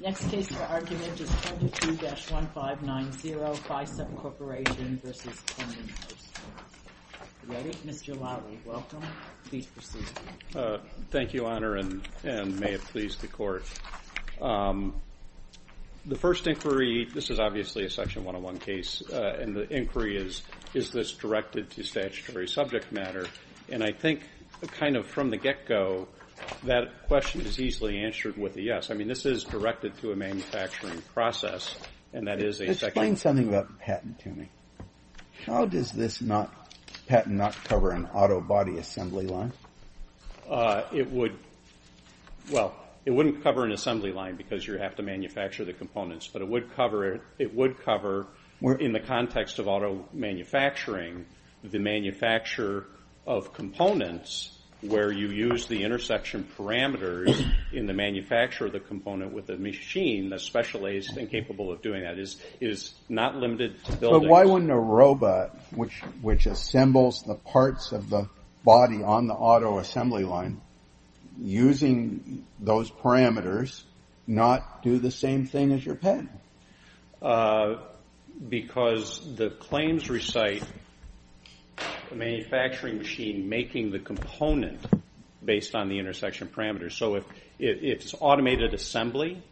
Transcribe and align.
Next 0.00 0.28
case 0.28 0.48
for 0.48 0.60
argument 0.64 1.20
is 1.20 1.30
22-1590, 1.30 3.56
Ficep 3.58 4.16
Corporation 4.16 5.00
v. 5.02 5.12
Post. 5.12 6.28
Ready? 7.46 7.70
Mr. 7.86 8.20
Lowry, 8.20 8.58
welcome. 8.64 9.02
Please 9.48 9.66
proceed. 9.66 10.04
Uh, 10.56 10.78
thank 11.10 11.32
you, 11.32 11.46
Honor, 11.46 11.76
and 11.76 12.02
may 12.58 12.72
it 12.72 12.80
please 12.80 13.14
the 13.16 13.28
Court. 13.28 13.64
Um, 14.42 15.00
the 16.06 16.16
first 16.16 16.48
inquiry, 16.48 17.08
this 17.14 17.30
is 17.30 17.38
obviously 17.38 17.84
a 17.84 17.90
Section 17.90 18.24
101 18.24 18.58
case, 18.58 19.00
uh, 19.12 19.36
and 19.38 19.54
the 19.54 19.72
inquiry 19.72 20.16
is, 20.16 20.42
is 20.74 20.90
this 20.90 21.12
directed 21.12 21.70
to 21.70 21.84
statutory 21.84 22.48
subject 22.48 22.90
matter? 22.90 23.28
And 23.70 23.84
I 23.84 23.92
think 23.92 24.22
kind 24.72 24.96
of 24.96 25.06
from 25.06 25.30
the 25.30 25.36
get-go, 25.36 26.08
that 26.64 27.06
question 27.08 27.42
is 27.42 27.60
easily 27.60 27.98
answered 27.98 28.36
with 28.36 28.56
a 28.56 28.62
yes. 28.62 28.90
I 28.90 28.94
mean, 28.94 29.08
this 29.08 29.26
is 29.26 29.44
directed 29.44 29.96
to 29.98 30.12
a 30.12 30.16
manufacturing 30.16 31.02
process, 31.12 31.76
and 32.12 32.26
that 32.26 32.42
is 32.42 32.60
a 32.60 32.66
section... 32.68 32.88
Explain 32.88 33.16
something 33.16 33.48
about 33.48 33.78
patent 33.78 34.18
to 34.20 34.30
me. 34.30 34.48
How 35.46 35.66
does 35.66 35.92
this 35.92 36.22
patent 37.06 37.36
not 37.36 37.54
cover 37.64 37.90
an 37.90 38.06
auto 38.06 38.40
body 38.40 38.78
assembly 38.78 39.26
line? 39.26 39.52
Uh, 40.48 40.82
it 40.92 41.10
would, 41.10 41.36
well, 42.50 42.74
it 43.04 43.10
wouldn't 43.10 43.42
cover 43.42 43.64
an 43.64 43.72
assembly 43.72 44.12
line 44.12 44.36
because 44.36 44.66
you 44.66 44.78
have 44.78 44.96
to 44.96 45.02
manufacture 45.02 45.64
the 45.64 45.72
components, 45.72 46.28
but 46.32 46.42
it 46.42 46.48
would 46.48 46.74
cover 46.74 47.14
it 47.14 47.22
it 47.38 47.54
would 47.54 47.82
cover, 47.82 48.26
in 48.62 48.92
the 48.92 49.00
context 49.00 49.58
of 49.58 49.68
auto 49.68 50.08
manufacturing, 50.12 51.26
the 51.62 51.78
manufacture 51.78 52.86
of 53.26 53.52
components 53.52 54.58
where 54.88 55.10
you 55.10 55.28
use 55.28 55.66
the 55.66 55.82
intersection 55.82 56.46
parameters 56.56 57.44
in 57.72 57.86
the 57.86 57.92
manufacture 57.92 58.66
of 58.66 58.72
the 58.72 58.80
component 58.80 59.32
with 59.32 59.48
a 59.50 59.56
machine 59.56 60.30
that's 60.30 60.44
specialized 60.44 61.16
and 61.16 61.30
capable 61.30 61.72
of 61.72 61.82
doing 61.82 62.02
that. 62.02 62.18
It 62.18 62.38
is 62.60 62.94
not 63.08 63.36
limited 63.36 63.82
to 63.84 63.96
buildings. 63.96 64.24
But 64.24 64.30
why 64.30 64.44
wouldn't 64.44 64.70
a 64.70 64.76
robot, 64.76 65.56
which 65.74 66.46
assembles 66.46 67.22
the 67.22 67.34
parts 67.34 67.92
of 67.92 68.10
the 68.10 68.28
body 68.64 69.02
on 69.02 69.26
the 69.26 69.34
auto 69.34 69.78
assembly 69.78 70.24
line, 70.24 70.60
using 71.40 72.46
those 72.60 72.90
parameters, 72.90 73.82
not 74.26 74.82
do 74.82 74.98
the 74.98 75.10
same 75.10 75.46
thing 75.46 75.72
as 75.72 75.84
your 75.84 75.96
patent? 75.96 76.30
Uh, 77.20 77.76
because 78.48 79.36
the 79.36 79.50
claims 79.50 80.10
recite 80.10 80.64
a 82.10 82.14
manufacturing 82.14 82.98
machine 82.98 83.48
making 83.48 83.90
the 83.90 83.98
component 83.98 84.80
based 85.44 85.74
on 85.74 85.88
the 85.88 85.98
intersection 85.98 86.48
parameters. 86.48 86.92
So 86.92 87.16
if 87.16 87.24
it's 87.58 88.14
automated 88.20 88.74
assembly, 88.74 89.42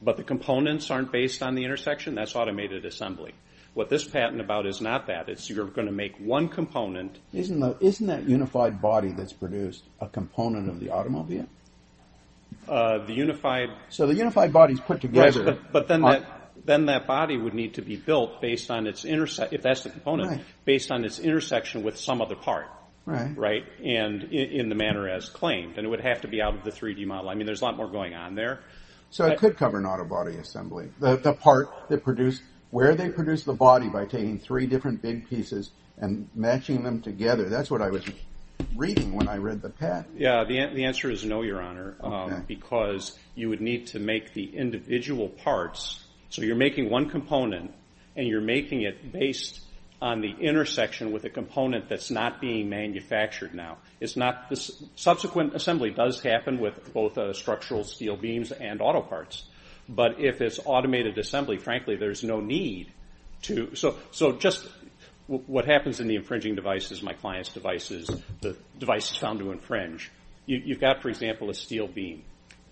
but 0.00 0.16
the 0.16 0.22
components 0.22 0.90
aren't 0.90 1.10
based 1.10 1.42
on 1.42 1.54
the 1.54 1.64
intersection, 1.64 2.14
that's 2.14 2.36
automated 2.36 2.84
assembly. 2.84 3.34
What 3.74 3.90
this 3.90 4.04
patent 4.04 4.40
about 4.40 4.66
is 4.66 4.80
not 4.80 5.06
that. 5.08 5.28
It's 5.28 5.48
you're 5.50 5.66
going 5.66 5.86
to 5.86 5.92
make 5.92 6.16
one 6.18 6.48
component... 6.48 7.18
Isn't 7.32 7.60
that 7.60 8.24
unified 8.28 8.80
body 8.80 9.12
that's 9.12 9.32
produced 9.32 9.84
a 10.00 10.08
component 10.08 10.68
of 10.68 10.80
the 10.80 10.90
automobile? 10.90 11.46
Uh, 12.66 12.98
the 13.06 13.12
unified... 13.12 13.70
So 13.88 14.06
the 14.06 14.14
unified 14.14 14.52
body's 14.52 14.80
put 14.80 15.00
together... 15.00 15.58
Then 16.68 16.84
that 16.86 17.06
body 17.06 17.38
would 17.38 17.54
need 17.54 17.74
to 17.74 17.82
be 17.82 17.96
built 17.96 18.42
based 18.42 18.70
on 18.70 18.86
its 18.86 19.06
intersection, 19.06 19.54
if 19.54 19.62
that's 19.62 19.84
the 19.84 19.88
component, 19.88 20.42
based 20.66 20.90
on 20.90 21.02
its 21.06 21.18
intersection 21.18 21.82
with 21.82 21.96
some 21.96 22.20
other 22.20 22.36
part, 22.36 22.66
right? 23.06 23.34
Right? 23.34 23.64
And 23.82 24.24
in 24.24 24.68
the 24.68 24.74
manner 24.74 25.08
as 25.08 25.30
claimed. 25.30 25.78
And 25.78 25.86
it 25.86 25.88
would 25.88 26.02
have 26.02 26.20
to 26.20 26.28
be 26.28 26.42
out 26.42 26.54
of 26.54 26.64
the 26.64 26.70
3D 26.70 27.06
model. 27.06 27.30
I 27.30 27.34
mean, 27.34 27.46
there's 27.46 27.62
a 27.62 27.64
lot 27.64 27.78
more 27.78 27.90
going 27.90 28.12
on 28.12 28.34
there. 28.34 28.60
So 29.08 29.24
it 29.24 29.38
could 29.38 29.56
cover 29.56 29.78
an 29.78 29.86
auto 29.86 30.04
body 30.04 30.36
assembly. 30.36 30.90
The 31.00 31.32
part 31.32 31.70
that 31.88 32.04
produced, 32.04 32.42
where 32.70 32.94
they 32.94 33.08
produced 33.08 33.46
the 33.46 33.54
body 33.54 33.88
by 33.88 34.04
taking 34.04 34.38
three 34.38 34.66
different 34.66 35.00
big 35.00 35.26
pieces 35.26 35.70
and 35.96 36.28
matching 36.34 36.82
them 36.82 37.00
together. 37.00 37.48
That's 37.48 37.70
what 37.70 37.80
I 37.80 37.88
was 37.88 38.04
reading 38.76 39.14
when 39.14 39.26
I 39.26 39.38
read 39.38 39.62
the 39.62 39.70
patent. 39.70 40.18
Yeah, 40.20 40.44
the 40.44 40.84
answer 40.84 41.10
is 41.10 41.24
no, 41.24 41.40
Your 41.40 41.62
Honor. 41.62 41.96
Um, 42.02 42.44
because 42.46 43.18
you 43.34 43.48
would 43.48 43.62
need 43.62 43.86
to 43.88 43.98
make 43.98 44.34
the 44.34 44.54
individual 44.54 45.30
parts. 45.30 46.04
So 46.30 46.42
you're 46.42 46.56
making 46.56 46.90
one 46.90 47.08
component, 47.08 47.72
and 48.16 48.26
you're 48.26 48.40
making 48.40 48.82
it 48.82 49.12
based 49.12 49.60
on 50.00 50.20
the 50.20 50.30
intersection 50.40 51.12
with 51.12 51.24
a 51.24 51.30
component 51.30 51.88
that's 51.88 52.10
not 52.10 52.40
being 52.40 52.68
manufactured 52.68 53.54
now. 53.54 53.78
It's 54.00 54.16
not 54.16 54.48
this 54.48 54.82
subsequent 54.94 55.54
assembly 55.54 55.90
does 55.90 56.20
happen 56.20 56.60
with 56.60 56.92
both 56.92 57.18
uh, 57.18 57.32
structural 57.32 57.82
steel 57.82 58.16
beams 58.16 58.52
and 58.52 58.80
auto 58.80 59.02
parts. 59.02 59.44
But 59.88 60.20
if 60.20 60.40
it's 60.40 60.60
automated 60.64 61.18
assembly, 61.18 61.58
frankly, 61.58 61.96
there's 61.96 62.22
no 62.22 62.40
need 62.40 62.92
to... 63.42 63.74
So 63.74 64.32
just 64.38 64.68
what 65.26 65.64
happens 65.64 65.98
in 65.98 66.06
the 66.06 66.14
infringing 66.14 66.54
devices, 66.54 67.02
my 67.02 67.14
client's 67.14 67.52
devices, 67.52 68.08
the 68.40 68.56
devices 68.78 69.16
found 69.16 69.40
to 69.40 69.50
infringe. 69.50 70.10
You've 70.46 70.80
got, 70.80 71.02
for 71.02 71.08
example, 71.08 71.50
a 71.50 71.54
steel 71.54 71.88
beam. 71.88 72.22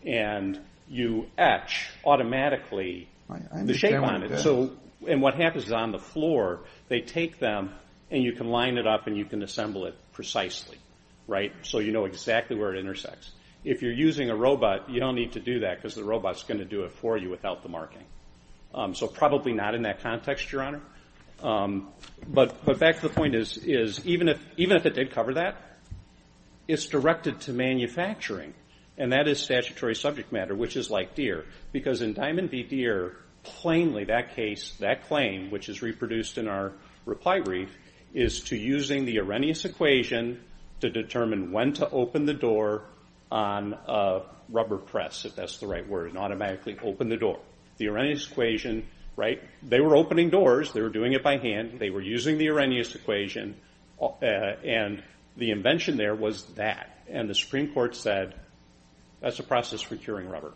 And 0.04 0.60
you 0.88 1.26
etch 1.36 1.90
automatically 2.04 3.08
the 3.28 3.74
shape 3.74 4.00
on 4.00 4.22
it. 4.22 4.38
So, 4.38 4.72
and 5.06 5.20
what 5.20 5.34
happens 5.34 5.66
is 5.66 5.72
on 5.72 5.92
the 5.92 5.98
floor, 5.98 6.60
they 6.88 7.00
take 7.00 7.38
them, 7.38 7.74
and 8.10 8.22
you 8.22 8.32
can 8.32 8.48
line 8.48 8.78
it 8.78 8.86
up, 8.86 9.06
and 9.06 9.16
you 9.16 9.24
can 9.24 9.42
assemble 9.42 9.86
it 9.86 9.94
precisely, 10.12 10.78
right? 11.26 11.52
So 11.62 11.78
you 11.78 11.92
know 11.92 12.04
exactly 12.04 12.56
where 12.56 12.74
it 12.74 12.80
intersects. 12.80 13.32
If 13.64 13.82
you're 13.82 13.92
using 13.92 14.30
a 14.30 14.36
robot, 14.36 14.88
you 14.88 15.00
don't 15.00 15.16
need 15.16 15.32
to 15.32 15.40
do 15.40 15.60
that, 15.60 15.76
because 15.76 15.94
the 15.94 16.04
robot's 16.04 16.44
going 16.44 16.58
to 16.58 16.64
do 16.64 16.84
it 16.84 16.92
for 16.92 17.16
you 17.16 17.30
without 17.30 17.62
the 17.62 17.68
marking. 17.68 18.04
Um, 18.74 18.94
so 18.94 19.06
probably 19.06 19.52
not 19.52 19.74
in 19.74 19.82
that 19.82 20.02
context, 20.02 20.52
Your 20.52 20.62
Honor. 20.62 20.82
Um, 21.42 21.88
but 22.26 22.64
but 22.64 22.78
back 22.78 22.96
to 23.00 23.08
the 23.08 23.14
point 23.14 23.34
is, 23.34 23.58
is 23.58 24.04
even 24.06 24.28
if 24.28 24.40
even 24.56 24.76
if 24.76 24.86
it 24.86 24.94
did 24.94 25.10
cover 25.10 25.34
that, 25.34 25.56
it's 26.66 26.86
directed 26.86 27.40
to 27.42 27.52
manufacturing. 27.52 28.54
And 28.98 29.12
that 29.12 29.28
is 29.28 29.40
statutory 29.40 29.94
subject 29.94 30.32
matter, 30.32 30.54
which 30.54 30.76
is 30.76 30.90
like 30.90 31.14
Diehr. 31.14 31.44
Because 31.72 32.00
in 32.02 32.14
Diamond 32.14 32.50
v. 32.50 32.64
Diehr, 32.64 33.16
plainly 33.42 34.04
that 34.04 34.34
case, 34.34 34.74
that 34.80 35.06
claim, 35.08 35.50
which 35.50 35.68
is 35.68 35.82
reproduced 35.82 36.38
in 36.38 36.48
our 36.48 36.72
reply 37.04 37.40
brief, 37.40 37.76
is 38.14 38.40
to 38.44 38.56
using 38.56 39.04
the 39.04 39.18
Arrhenius 39.18 39.64
equation 39.64 40.42
to 40.80 40.90
determine 40.90 41.52
when 41.52 41.72
to 41.74 41.88
open 41.90 42.24
the 42.24 42.34
door 42.34 42.84
on 43.30 43.74
a 43.86 44.22
rubber 44.48 44.78
press, 44.78 45.24
if 45.24 45.34
that's 45.34 45.58
the 45.58 45.66
right 45.66 45.86
word, 45.86 46.10
and 46.10 46.18
automatically 46.18 46.78
open 46.82 47.08
the 47.08 47.16
door. 47.16 47.38
The 47.78 47.88
Arrhenius 47.88 48.30
equation, 48.30 48.86
right? 49.16 49.42
They 49.62 49.80
were 49.80 49.96
opening 49.96 50.30
doors. 50.30 50.72
They 50.72 50.80
were 50.80 50.90
doing 50.90 51.12
it 51.12 51.22
by 51.22 51.36
hand. 51.38 51.78
They 51.78 51.90
were 51.90 52.00
using 52.00 52.38
the 52.38 52.48
Arrhenius 52.48 52.94
equation. 52.94 53.56
Uh, 54.00 54.12
and 54.22 55.02
the 55.36 55.50
invention 55.50 55.96
there 55.96 56.14
was 56.14 56.44
that. 56.54 57.04
And 57.08 57.28
the 57.28 57.34
Supreme 57.34 57.72
Court 57.72 57.94
said, 57.94 58.34
that's 59.20 59.38
a 59.38 59.42
process 59.42 59.80
for 59.80 59.96
curing 59.96 60.28
rubber, 60.28 60.52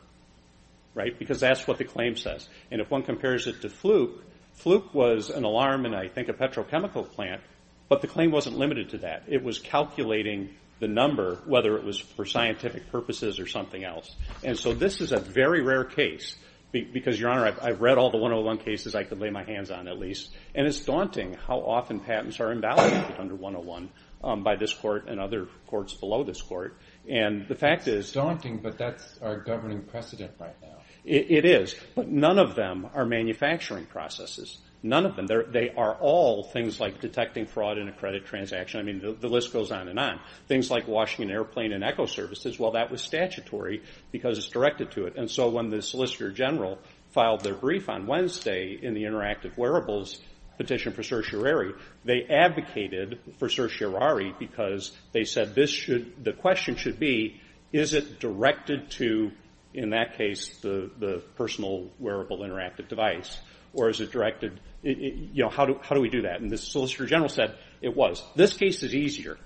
right? 0.95 1.19
Because 1.19 1.41
that's 1.41 1.67
what 1.67 1.79
the 1.79 1.85
claim 1.85 2.17
says. 2.17 2.49
And 2.71 2.81
if 2.81 2.91
one 2.91 3.03
compares 3.03 3.47
it 3.47 3.63
to 3.63 3.69
Flook, 3.69 4.23
Flook 4.55 4.93
was 4.95 5.31
an 5.31 5.45
alarm 5.45 5.87
in, 5.87 5.95
I 5.95 6.09
think, 6.09 6.29
a 6.29 6.33
petrochemical 6.33 7.09
plant. 7.11 7.41
But 7.89 8.03
the 8.03 8.07
claim 8.07 8.31
wasn't 8.31 8.57
limited 8.57 8.91
to 8.91 8.99
that. 8.99 9.25
It 9.27 9.43
was 9.43 9.59
calculating 9.59 10.51
the 10.79 10.87
number, 10.87 11.39
whether 11.45 11.77
it 11.77 11.85
was 11.85 11.99
for 11.99 12.25
scientific 12.25 12.91
purposes 12.93 13.41
or 13.41 13.47
something 13.47 13.85
else. 13.85 14.15
And 14.45 14.57
so 14.57 14.73
this 14.73 15.01
is 15.01 15.13
a 15.13 15.19
very 15.19 15.63
rare 15.63 15.85
case. 15.85 16.37
Because, 16.73 17.19
Your 17.19 17.31
Honor, 17.31 17.53
I've 17.61 17.81
read 17.81 17.99
all 17.99 18.11
the 18.11 18.17
101 18.17 18.59
cases 18.59 18.95
I 18.95 19.03
could 19.03 19.19
lay 19.19 19.29
my 19.29 19.43
hands 19.43 19.73
on, 19.73 19.89
at 19.89 19.99
least. 19.99 20.31
And 20.55 20.69
it's 20.69 20.79
daunting 20.79 21.35
how 21.35 21.59
often 21.59 21.99
patents 21.99 22.39
are 22.39 22.53
invalidated 22.53 23.17
under 23.19 23.35
101 23.35 23.89
um, 24.23 24.45
by 24.45 24.55
this 24.55 24.73
court 24.73 25.09
and 25.09 25.19
other 25.19 25.49
courts 25.67 25.95
below 25.95 26.23
this 26.23 26.41
court. 26.41 26.77
And 27.11 27.49
the 27.49 27.57
fact 27.57 27.89
is... 27.89 28.07
It's 28.07 28.13
daunting, 28.13 28.59
but 28.59 28.79
that's 28.79 29.19
our 29.21 29.41
governing 29.41 29.83
precedent 29.83 30.33
right 30.39 30.55
now. 30.63 30.77
It 31.05 31.45
is. 31.45 31.75
But 31.97 32.09
none 32.09 32.39
of 32.39 32.55
them 32.55 32.89
are 32.95 33.05
manufacturing 33.05 33.87
processes. 33.87 34.59
None 34.83 35.05
of 35.07 35.17
them. 35.17 35.27
They 35.27 35.71
are 35.77 35.95
all 35.95 36.45
things 36.45 36.79
like 36.79 37.01
detecting 37.01 37.47
fraud 37.47 37.79
in 37.79 37.89
a 37.89 37.93
credit 37.93 38.27
transaction. 38.27 38.81
I 38.81 38.83
mean, 38.83 39.17
the 39.19 39.29
list 39.29 39.53
goes 39.53 39.73
on 39.73 39.89
and 39.89 39.99
on. 39.99 40.21
Things 40.47 40.71
like 40.71 40.87
washing 40.87 41.25
an 41.25 41.31
airplane 41.31 41.73
and 41.73 41.83
echo 41.83 42.07
services, 42.07 42.59
well, 42.59 42.73
that 42.73 42.91
was 42.91 43.03
statutory 43.03 43.83
because 44.13 44.39
it's 44.39 44.49
directed 44.49 44.93
to 44.93 45.07
it. 45.07 45.17
And 45.17 45.31
so 45.31 45.49
when 45.49 45.69
the 45.69 45.83
Solicitor 45.83 46.31
General 46.31 46.79
filed 47.11 47.41
their 47.41 47.55
brief 47.55 47.89
on 47.89 48.07
Wednesday 48.07 48.79
in 48.81 48.95
the 48.95 49.03
Interactive 49.03 49.57
Wearables 49.57 50.19
petition 50.61 50.93
for 50.93 51.03
certiorari, 51.03 51.73
they 52.05 52.25
advocated 52.29 53.19
for 53.39 53.49
certiorari 53.49 54.35
because 54.39 54.93
they 55.13 55.25
said 55.25 55.55
this 55.55 55.71
should, 55.71 56.23
the 56.23 56.35
question 56.35 56.77
should 56.77 57.01
be, 57.01 57.41
is 57.73 57.95
it 57.95 58.21
directed 58.21 58.91
to, 58.91 59.31
in 59.73 59.91
that 59.91 60.19
case, 60.19 60.59
the 60.59 61.23
personal 61.37 61.89
wearable 61.99 62.41
interactive 62.41 62.89
device? 62.89 63.39
Or 63.73 63.89
is 63.89 64.01
it 64.03 64.13
directed... 64.13 64.61
You 64.83 65.45
know, 65.45 65.49
how 65.49 65.65
do 65.67 66.01
we 66.01 66.11
do 66.11 66.23
that? 66.23 66.41
And 66.41 66.51
the 66.51 66.59
Solicitor 66.59 67.07
General 67.07 67.31
said 67.31 67.57
it 67.81 67.97
was. 67.97 68.23
This 68.37 68.53
case 68.53 68.83
is 68.83 68.95
easier. 68.95 69.39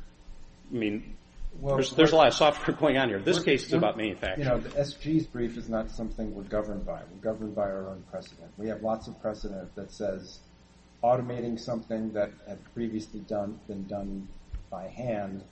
I 0.71 0.75
mean, 0.75 1.17
There's 1.63 1.93
a 1.93 2.17
lot 2.17 2.27
of 2.27 2.35
software 2.35 2.77
going 2.81 2.97
on 2.97 3.09
here. 3.09 3.21
This 3.21 3.43
case 3.43 3.67
is 3.67 3.73
about 3.73 3.97
manufacturing. 3.97 4.49
You 4.49 4.55
know, 4.55 4.59
the 4.59 4.71
SG's 4.71 5.27
brief 5.27 5.57
is 5.57 5.69
not 5.69 5.91
something 5.91 6.35
we're 6.35 6.43
governed 6.43 6.87
by. 6.87 7.03
We're 7.13 7.33
governed 7.33 7.55
by 7.55 7.63
our 7.63 7.91
own 7.91 8.03
precedent. 8.11 8.51
We 8.57 8.69
have 8.69 8.83
lots 8.83 9.07
of 9.07 9.21
precedent 9.21 9.75
that 9.77 9.93
says 9.93 10.41
automating 11.05 11.61
something 11.61 12.13
that 12.15 12.31
had 12.49 12.59
previously 12.73 13.21
been 13.69 13.87
done 13.87 14.27
by 14.71 14.89
hand 14.89 15.45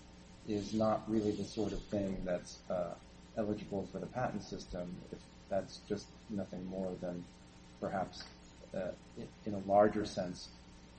is 0.48 0.72
not 0.72 1.02
really 1.08 1.30
the 1.32 1.44
sort 1.44 1.72
of 1.72 1.82
thing 1.84 2.16
that's 2.24 2.58
uh, 2.70 2.94
eligible 3.36 3.86
for 3.92 3.98
the 3.98 4.06
patent 4.06 4.42
system. 4.42 4.96
If 5.12 5.18
that's 5.50 5.80
just 5.86 6.06
nothing 6.30 6.64
more 6.66 6.92
than 7.02 7.22
perhaps, 7.80 8.24
uh, 8.74 8.92
in 9.44 9.52
a 9.52 9.58
larger 9.70 10.06
sense, 10.06 10.48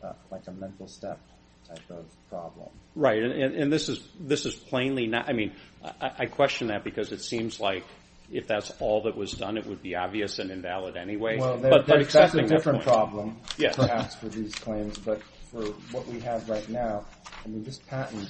uh, 0.03 0.13
like 0.29 0.45
a 0.47 0.51
mental 0.51 0.87
step 0.87 1.19
type 1.67 1.89
of 1.89 2.05
problem. 2.29 2.69
Right, 2.95 3.23
and, 3.23 3.73
this 3.73 3.89
is 3.89 4.05
this 4.19 4.45
is 4.45 4.53
plainly 4.53 5.07
not. 5.07 5.29
I 5.29 5.33
mean, 5.33 5.53
I 5.99 6.27
question 6.27 6.67
that 6.67 6.83
because 6.83 7.11
it 7.11 7.21
seems 7.21 7.59
like 7.59 7.85
if 8.31 8.47
that's 8.47 8.71
all 8.79 9.01
that 9.03 9.15
was 9.15 9.31
done, 9.33 9.57
it 9.57 9.65
would 9.65 9.81
be 9.81 9.95
obvious 9.95 10.39
and 10.39 10.49
invalid 10.51 10.97
anyway. 10.97 11.37
Well, 11.37 11.57
there, 11.57 11.71
but, 11.71 11.85
but 11.85 11.87
there's- 11.87 12.13
that's 12.13 12.33
a 12.35 12.41
different 12.43 12.83
problem, 12.83 13.37
perhaps, 13.75 14.15
for 14.15 14.27
these 14.27 14.53
claims. 14.55 14.97
But 14.97 15.21
for 15.51 15.63
what 15.91 16.07
we 16.07 16.19
have 16.21 16.49
right 16.49 16.67
now, 16.69 17.05
I 17.45 17.47
mean, 17.47 17.63
this 17.63 17.77
patent, 17.79 18.29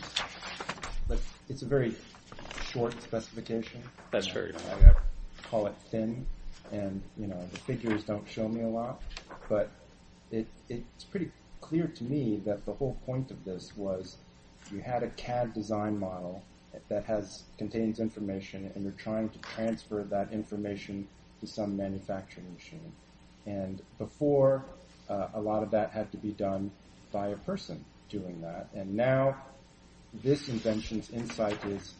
it's 1.49 1.61
a 1.61 1.67
very 1.67 1.93
short 2.71 2.99
specification. 3.01 3.81
That's 4.11 4.27
know. 4.33 4.55
I, 4.71 4.93
call 5.47 5.67
it 5.67 5.75
thin, 5.91 6.25
and 6.71 7.01
you 7.17 7.27
know 7.27 7.39
the 7.51 7.59
figures 7.59 8.03
don't 8.03 8.27
show 8.27 8.47
me 8.47 8.61
a 8.61 8.67
lot, 8.67 9.01
but 9.49 9.69
it 10.31 10.47
it's 10.69 11.03
pretty 11.03 11.31
clear 11.61 11.87
to 11.87 12.03
me 12.03 12.41
that 12.45 12.65
the 12.65 12.73
whole 12.73 12.97
point 13.05 13.31
of 13.31 13.43
this 13.45 13.71
was 13.77 14.17
you 14.71 14.79
had 14.79 15.03
a 15.03 15.09
CAD 15.09 15.53
design 15.53 15.99
model 15.99 16.43
that 16.89 17.05
has 17.05 17.43
contains 17.57 17.99
information, 17.99 18.71
and 18.73 18.83
you're 18.83 18.93
trying 18.93 19.29
to 19.29 19.39
transfer 19.39 20.03
that 20.03 20.31
information 20.31 21.07
to 21.39 21.47
some 21.47 21.75
manufacturing 21.77 22.51
machine. 22.53 22.91
And 23.45 23.81
before, 23.97 24.65
uh, 25.09 25.27
a 25.33 25.41
lot 25.41 25.63
of 25.63 25.71
that 25.71 25.91
had 25.91 26.11
to 26.11 26.17
be 26.17 26.31
done 26.31 26.71
by 27.11 27.29
a 27.29 27.37
person 27.37 27.83
doing 28.09 28.41
that. 28.41 28.67
And 28.73 28.95
now, 28.95 29.35
this 30.23 30.47
invention's 30.47 31.09
insight 31.11 31.63
is, 31.65 31.93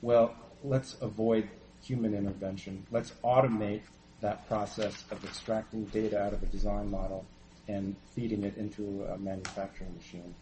well, 0.00 0.34
let's 0.64 0.96
avoid 1.00 1.48
human 1.82 2.14
intervention. 2.14 2.86
Let's 2.90 3.12
automate 3.24 3.82
that 4.20 4.46
process 4.48 5.04
of 5.10 5.24
extracting 5.24 5.84
data 5.86 6.20
out 6.22 6.32
of 6.32 6.42
a 6.42 6.46
design 6.46 6.90
model 6.90 7.24
and 7.68 7.96
feeding 8.14 8.44
it 8.44 8.56
into 8.56 9.04
a 9.04 9.18
manufacturing 9.18 9.94
machine. 9.96 10.34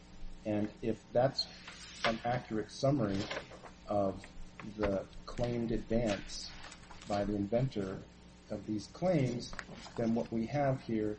And 0.47 0.69
if 0.83 0.99
that's 1.13 1.47
an 2.05 2.19
accurate 2.25 2.71
summary 2.71 3.19
of 3.91 4.15
the 4.79 5.03
claimed 5.27 5.73
advance 5.73 6.51
by 7.09 7.25
the 7.25 7.35
inventor 7.35 7.99
of 8.51 8.67
these 8.67 8.89
claims, 8.93 9.53
then 9.97 10.15
what 10.15 10.33
we 10.33 10.47
have 10.47 10.81
here 10.83 11.17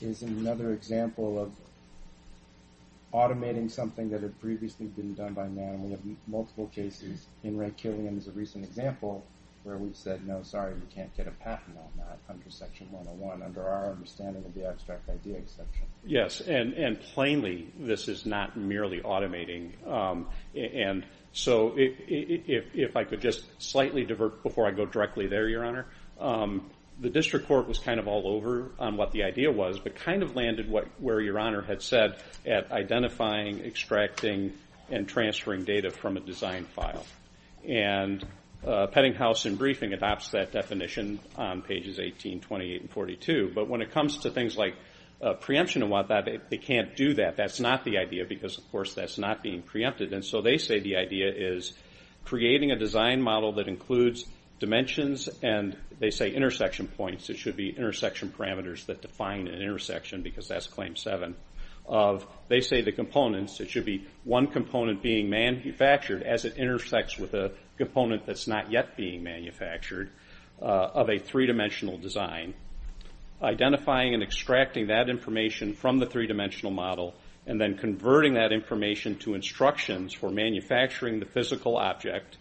is 0.00 0.22
another 0.22 0.72
example 0.72 1.40
of 1.40 1.52
automating 3.14 3.70
something 3.70 4.10
that 4.10 4.22
had 4.22 4.38
previously 4.40 4.86
been 4.86 5.14
done 5.14 5.32
by 5.32 5.46
man. 5.48 5.82
We 5.84 5.90
have 5.92 6.00
multiple 6.26 6.70
cases. 6.74 7.26
In 7.44 7.56
re 7.56 7.70
Killian 7.76 8.18
is 8.18 8.26
a 8.26 8.32
recent 8.32 8.64
example 8.64 9.24
where 9.64 9.76
we've 9.76 9.96
said, 9.96 10.26
no, 10.26 10.42
sorry, 10.42 10.74
you 10.74 10.82
can't 10.92 11.14
get 11.16 11.28
a 11.28 11.30
patent 11.30 11.76
on 11.76 11.90
that 11.96 12.18
under 12.28 12.50
Section 12.50 12.90
101, 12.90 13.42
under 13.42 13.68
our 13.68 13.90
understanding 13.90 14.44
of 14.44 14.52
the 14.54 14.66
abstract 14.66 15.08
idea 15.08 15.36
exception. 15.36 15.86
Yes, 16.04 16.40
and, 16.40 16.72
and 16.72 17.00
plainly, 17.00 17.68
this 17.78 18.08
is 18.08 18.26
not 18.26 18.56
merely 18.56 19.00
automating. 19.02 19.70
Um, 19.88 20.26
and 20.56 21.04
so 21.32 21.74
if, 21.76 22.96
I 22.96 23.04
could 23.04 23.20
just 23.20 23.44
slightly 23.62 24.04
divert 24.04 24.42
before 24.42 24.66
I 24.68 24.70
go 24.70 24.84
directly 24.84 25.26
there, 25.26 25.48
Your 25.48 25.64
Honor, 25.64 25.86
um, 26.20 26.70
the 27.00 27.08
district 27.08 27.48
court 27.48 27.66
was 27.66 27.78
kind 27.78 27.98
of 27.98 28.06
all 28.06 28.28
over 28.28 28.70
on 28.78 28.96
what 28.96 29.12
the 29.12 29.24
idea 29.24 29.50
was, 29.50 29.78
but 29.78 29.94
kind 29.94 30.22
of 30.22 30.36
landed 30.36 30.70
where 30.98 31.20
Your 31.20 31.38
Honor 31.38 31.62
had 31.62 31.82
said 31.82 32.22
at 32.46 32.70
identifying, 32.70 33.60
extracting, 33.60 34.52
and 34.90 35.08
transferring 35.08 35.64
data 35.64 35.90
from 35.90 36.16
a 36.16 36.20
design 36.20 36.64
file. 36.64 37.04
And 37.66 38.24
uh, 38.64 38.86
Peddinghaus 38.88 39.46
in 39.46 39.56
briefing 39.56 39.92
adopts 39.92 40.30
that 40.30 40.52
definition 40.52 41.18
on 41.36 41.62
pages 41.62 41.98
18, 41.98 42.40
28, 42.40 42.80
and 42.82 42.90
42. 42.90 43.52
But 43.54 43.68
when 43.68 43.80
it 43.80 43.90
comes 43.92 44.18
to 44.18 44.30
things 44.30 44.56
like 44.56 44.74
preemption 45.40 45.82
and 45.82 45.90
whatnot, 45.90 46.28
they, 46.50 46.56
can't 46.56 46.96
do 46.96 47.14
that. 47.14 47.36
That's 47.36 47.60
not 47.60 47.84
the 47.84 47.98
idea 47.98 48.24
because, 48.28 48.58
of 48.58 48.68
course, 48.72 48.94
that's 48.94 49.18
not 49.18 49.42
being 49.42 49.62
preempted. 49.62 50.12
And 50.12 50.24
so 50.24 50.42
they 50.42 50.58
say 50.58 50.80
the 50.80 50.96
idea 50.96 51.32
is 51.32 51.74
creating 52.24 52.72
a 52.72 52.76
design 52.76 53.22
model 53.22 53.52
that 53.54 53.68
includes 53.68 54.24
dimensions 54.58 55.28
and 55.42 55.76
they 55.98 56.10
say 56.10 56.30
intersection 56.30 56.88
points. 56.88 57.30
It 57.30 57.38
should 57.38 57.56
be 57.56 57.70
intersection 57.70 58.32
parameters 58.36 58.86
that 58.86 59.02
define 59.02 59.46
an 59.46 59.62
intersection 59.62 60.22
because 60.22 60.48
that's 60.48 60.66
claim 60.66 60.96
seven. 60.96 61.36
Of 61.84 62.26
they 62.48 62.60
say 62.60 62.80
the 62.80 62.92
components. 62.92 63.60
It 63.60 63.70
should 63.70 63.84
be 63.84 64.06
one 64.24 64.46
component 64.46 65.02
being 65.02 65.30
manufactured 65.30 66.22
as 66.22 66.44
it 66.44 66.56
intersects 66.56 67.18
with 67.18 67.34
a 67.34 67.52
component 67.76 68.24
that's 68.24 68.46
not 68.46 68.70
yet 68.70 68.96
being 68.96 69.22
manufactured 69.24 70.10
uh, 70.60 70.64
of 70.64 71.10
a 71.10 71.18
three-dimensional 71.18 71.98
design 71.98 72.54
identifying 73.42 74.14
and 74.14 74.22
extracting 74.22 74.86
that 74.88 75.08
information 75.08 75.74
from 75.74 75.98
the 75.98 76.06
three-dimensional 76.06 76.72
model 76.72 77.14
and 77.46 77.60
then 77.60 77.76
converting 77.76 78.34
that 78.34 78.52
information 78.52 79.16
to 79.16 79.34
instructions 79.34 80.12
for 80.12 80.30
manufacturing 80.30 81.18
the 81.18 81.26
physical 81.26 81.76
object 81.76 82.36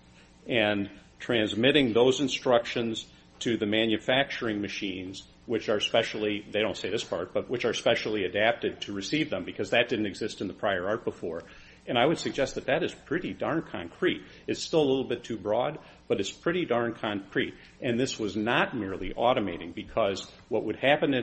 and 0.47 0.89
transmitting 1.19 1.93
those 1.93 2.19
instructions 2.19 3.05
to 3.39 3.57
the 3.57 3.65
manufacturing 3.65 4.61
machines 4.61 5.23
which 5.47 5.69
are 5.69 5.79
specially, 5.79 6.45
they 6.51 6.61
don't 6.61 6.77
say 6.77 6.89
this 6.89 7.03
part, 7.03 7.33
but 7.33 7.49
which 7.49 7.65
are 7.65 7.73
specially 7.73 8.25
adapted 8.25 8.79
to 8.79 8.93
receive 8.93 9.29
them 9.29 9.43
because 9.43 9.71
that 9.71 9.89
didn't 9.89 10.05
exist 10.05 10.39
in 10.39 10.47
the 10.47 10.53
prior 10.53 10.87
art 10.87 11.03
before. 11.03 11.43
And 11.87 11.97
I 11.97 12.05
would 12.05 12.19
suggest 12.19 12.55
that 12.55 12.67
that 12.67 12.83
is 12.83 12.93
pretty 12.93 13.33
darn 13.33 13.63
concrete. 13.63 14.21
It's 14.47 14.61
still 14.61 14.81
a 14.81 14.89
little 14.89 15.03
bit 15.03 15.23
too 15.23 15.37
broad, 15.37 15.79
but 16.07 16.19
it's 16.19 16.31
pretty 16.31 16.65
darn 16.65 16.93
concrete. 16.93 17.55
And 17.81 17.99
this 17.99 18.19
was 18.19 18.35
not 18.35 18.75
merely 18.75 19.13
automating 19.13 19.73
because 19.73 20.29
what 20.49 20.63
would 20.63 20.75
happen 20.75 21.15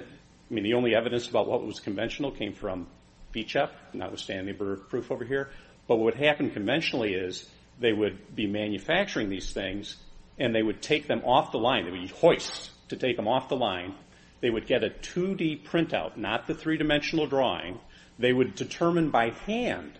I 0.51 0.55
mean, 0.55 0.65
the 0.65 0.75
only 0.75 0.95
evidence 0.95 1.29
about 1.29 1.47
what 1.47 1.65
was 1.65 1.79
conventional 1.79 2.31
came 2.31 2.55
from 2.55 2.87
Ficep, 3.35 3.71
notwithstanding 3.93 4.47
the 4.47 4.53
burden 4.53 4.83
of 4.83 4.89
proof 4.89 5.11
over 5.11 5.25
here. 5.25 5.51
But 5.87 5.97
what 5.97 6.07
would 6.07 6.25
happen 6.25 6.51
conventionally 6.51 7.15
is 7.15 7.49
they 7.79 7.93
would 7.93 8.35
be 8.35 8.47
manufacturing 8.47 9.29
these 9.29 9.53
things 9.53 9.97
and 10.39 10.55
they 10.55 10.63
would 10.63 10.81
take 10.81 11.07
them 11.07 11.23
off 11.25 11.53
the 11.53 11.59
line. 11.59 11.85
They 11.85 11.91
would 11.91 12.01
use 12.01 12.11
hoists 12.11 12.71
to 12.89 12.97
take 12.97 13.17
them 13.17 13.29
off 13.29 13.49
the 13.49 13.57
line. 13.57 13.95
They 14.41 14.51
would 14.51 14.67
get 14.67 14.85
a 14.85 14.91
2D 14.91 15.65
printout, 15.65 16.17
not 16.17 16.47
the 16.47 16.55
three-dimensional 16.55 17.27
drawing. 17.27 17.79
They 18.19 18.33
would 18.33 18.55
determine 18.55 19.11
by 19.11 19.31
hand 19.47 19.99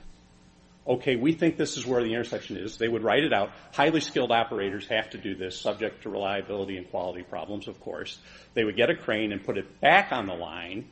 okay, 0.89 1.17
we 1.17 1.33
think 1.33 1.57
this 1.57 1.77
is 1.77 1.87
where 1.87 2.03
the 2.03 2.15
intersection 2.15 2.57
is. 2.57 2.79
They 2.79 2.89
would 2.89 3.05
write 3.05 3.23
it 3.23 3.33
out. 3.33 3.51
Highly 3.73 4.01
skilled 4.01 4.33
operators 4.33 4.87
have 4.89 5.11
to 5.11 5.19
do 5.19 5.35
this, 5.35 5.61
subject 5.61 6.03
to 6.03 6.09
reliability 6.09 6.79
and 6.79 6.91
quality 6.91 7.23
problems, 7.23 7.69
of 7.69 7.79
course. 7.81 8.19
They 8.55 8.65
would 8.65 8.77
get 8.77 8.89
a 8.89 8.97
crane 8.97 9.33
and 9.33 9.45
put 9.45 9.59
it 9.59 9.81
back 9.81 10.13
on 10.13 10.27
the 10.27 10.35
line 10.35 10.89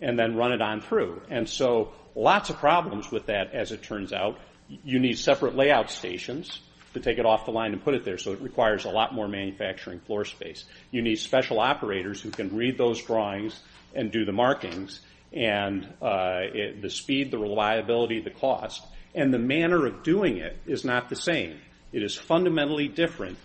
and 0.00 0.18
then 0.18 0.36
run 0.36 0.52
it 0.52 0.60
on 0.60 0.82
through. 0.82 1.22
And 1.30 1.48
so 1.48 1.92
lots 2.14 2.50
of 2.50 2.58
problems 2.58 3.10
with 3.10 3.26
that, 3.26 3.54
as 3.54 3.72
it 3.72 3.82
turns 3.82 4.12
out. 4.12 4.38
You 4.68 4.98
need 4.98 5.18
separate 5.18 5.56
layout 5.56 5.90
stations 5.90 6.60
to 6.92 7.00
take 7.00 7.18
it 7.18 7.24
off 7.24 7.46
the 7.46 7.50
line 7.50 7.72
and 7.72 7.82
put 7.82 7.94
it 7.94 8.04
there, 8.04 8.18
so 8.18 8.32
it 8.32 8.40
requires 8.42 8.84
a 8.84 8.90
lot 8.90 9.14
more 9.14 9.28
manufacturing 9.28 10.00
floor 10.00 10.26
space. 10.26 10.64
You 10.90 11.00
need 11.00 11.16
special 11.16 11.58
operators 11.58 12.20
who 12.20 12.30
can 12.30 12.54
read 12.54 12.76
those 12.76 13.02
drawings 13.02 13.58
and 13.94 14.12
do 14.12 14.26
the 14.26 14.32
markings 14.32 15.00
and 15.32 15.84
uh, 16.02 16.40
the 16.80 16.90
speed, 16.90 17.30
the 17.30 17.38
reliability, 17.38 18.20
the 18.20 18.30
cost 18.30 18.82
and 19.14 19.32
the 19.32 19.38
manner 19.38 19.86
of 19.86 20.02
doing 20.02 20.38
it 20.38 20.56
is 20.66 20.84
not 20.84 21.08
the 21.08 21.16
same. 21.16 21.58
It 21.92 22.02
is 22.02 22.14
fundamentally 22.14 22.88
different 22.88 23.38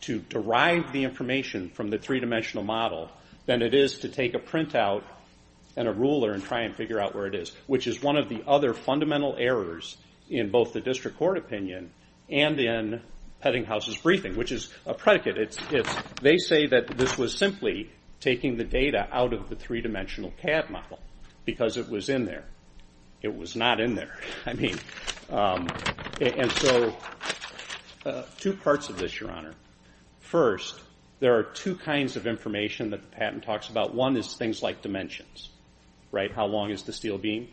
to, 0.00 0.18
derive 0.18 0.92
the 0.92 1.04
information 1.04 1.70
from 1.70 1.88
the 1.88 1.96
three-dimensional 1.96 2.62
model 2.62 3.10
than 3.46 3.62
it 3.62 3.72
is 3.72 4.00
to 4.00 4.08
take 4.10 4.34
a 4.34 4.38
printout 4.38 5.02
and 5.76 5.88
a 5.88 5.92
ruler 5.92 6.32
and 6.32 6.44
try 6.44 6.60
and 6.64 6.76
figure 6.76 7.00
out 7.00 7.14
where 7.14 7.26
it 7.26 7.34
is, 7.34 7.52
which 7.66 7.86
is 7.86 8.02
one 8.02 8.18
of 8.18 8.28
the 8.28 8.42
other 8.46 8.74
fundamental 8.74 9.34
errors 9.38 9.96
in 10.28 10.50
both 10.50 10.74
the 10.74 10.80
district 10.80 11.16
court 11.16 11.38
opinion 11.38 11.90
and 12.28 12.60
in 12.60 13.00
Peddinghaus's 13.42 13.96
briefing, 13.96 14.36
which 14.36 14.52
is 14.52 14.70
a 14.84 14.92
predicate. 14.92 15.58
They 16.20 16.36
say 16.36 16.66
that 16.66 16.88
this 16.98 17.16
was 17.16 17.34
simply 17.36 17.90
taking 18.20 18.58
the 18.58 18.64
data 18.64 19.08
out 19.10 19.32
of 19.32 19.48
the 19.48 19.56
three-dimensional 19.56 20.34
CAD 20.40 20.68
model 20.68 20.98
because 21.46 21.78
it 21.78 21.88
was 21.88 22.10
in 22.10 22.26
there. 22.26 22.44
It 23.24 23.34
was 23.34 23.56
not 23.56 23.80
in 23.80 23.94
there. 23.94 24.18
I 24.46 24.52
mean, 24.52 24.78
um, 25.30 25.68
and 26.20 26.52
so 26.52 26.94
uh, 28.04 28.22
two 28.38 28.52
parts 28.52 28.90
of 28.90 28.98
this, 28.98 29.18
Your 29.18 29.30
Honor. 29.30 29.54
First, 30.20 30.78
there 31.20 31.38
are 31.38 31.42
two 31.42 31.74
kinds 31.76 32.16
of 32.16 32.26
information 32.26 32.90
that 32.90 33.00
the 33.00 33.16
patent 33.16 33.44
talks 33.44 33.70
about. 33.70 33.94
One 33.94 34.16
is 34.18 34.34
things 34.36 34.62
like 34.62 34.82
dimensions, 34.82 35.48
right? 36.12 36.30
How 36.30 36.46
long 36.46 36.70
is 36.70 36.82
the 36.82 36.92
steel 36.92 37.16
beam? 37.16 37.48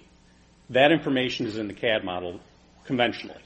That 0.72 0.92
information 0.92 1.46
is 1.48 1.56
in 1.58 1.68
the 1.70 1.74
CAD 1.74 2.04
model 2.04 2.42
conventionally. 2.86 3.42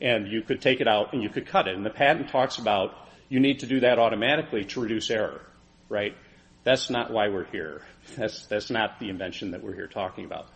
and 0.00 0.28
you 0.28 0.42
could 0.42 0.60
take 0.60 0.80
it 0.80 0.88
out 0.88 1.12
and 1.12 1.22
you 1.22 1.28
could 1.28 1.46
cut 1.46 1.66
it. 1.66 1.74
And 1.74 1.84
the 1.84 1.90
patent 1.90 2.28
talks 2.30 2.58
about 2.58 2.94
you 3.28 3.40
need 3.40 3.60
to 3.60 3.66
do 3.66 3.80
that 3.80 3.98
automatically 3.98 4.64
to 4.66 4.80
reduce 4.80 5.10
error, 5.10 5.40
right? 5.88 6.14
That's 6.64 6.90
not 6.90 7.10
why 7.10 7.28
we're 7.28 7.46
here. 7.46 7.82
That's 8.16 8.70
not 8.70 9.00
the 9.00 9.08
invention 9.08 9.50
that 9.52 9.62
we're 9.62 9.74
here 9.74 9.88
talking 9.88 10.24
about. 10.24 10.46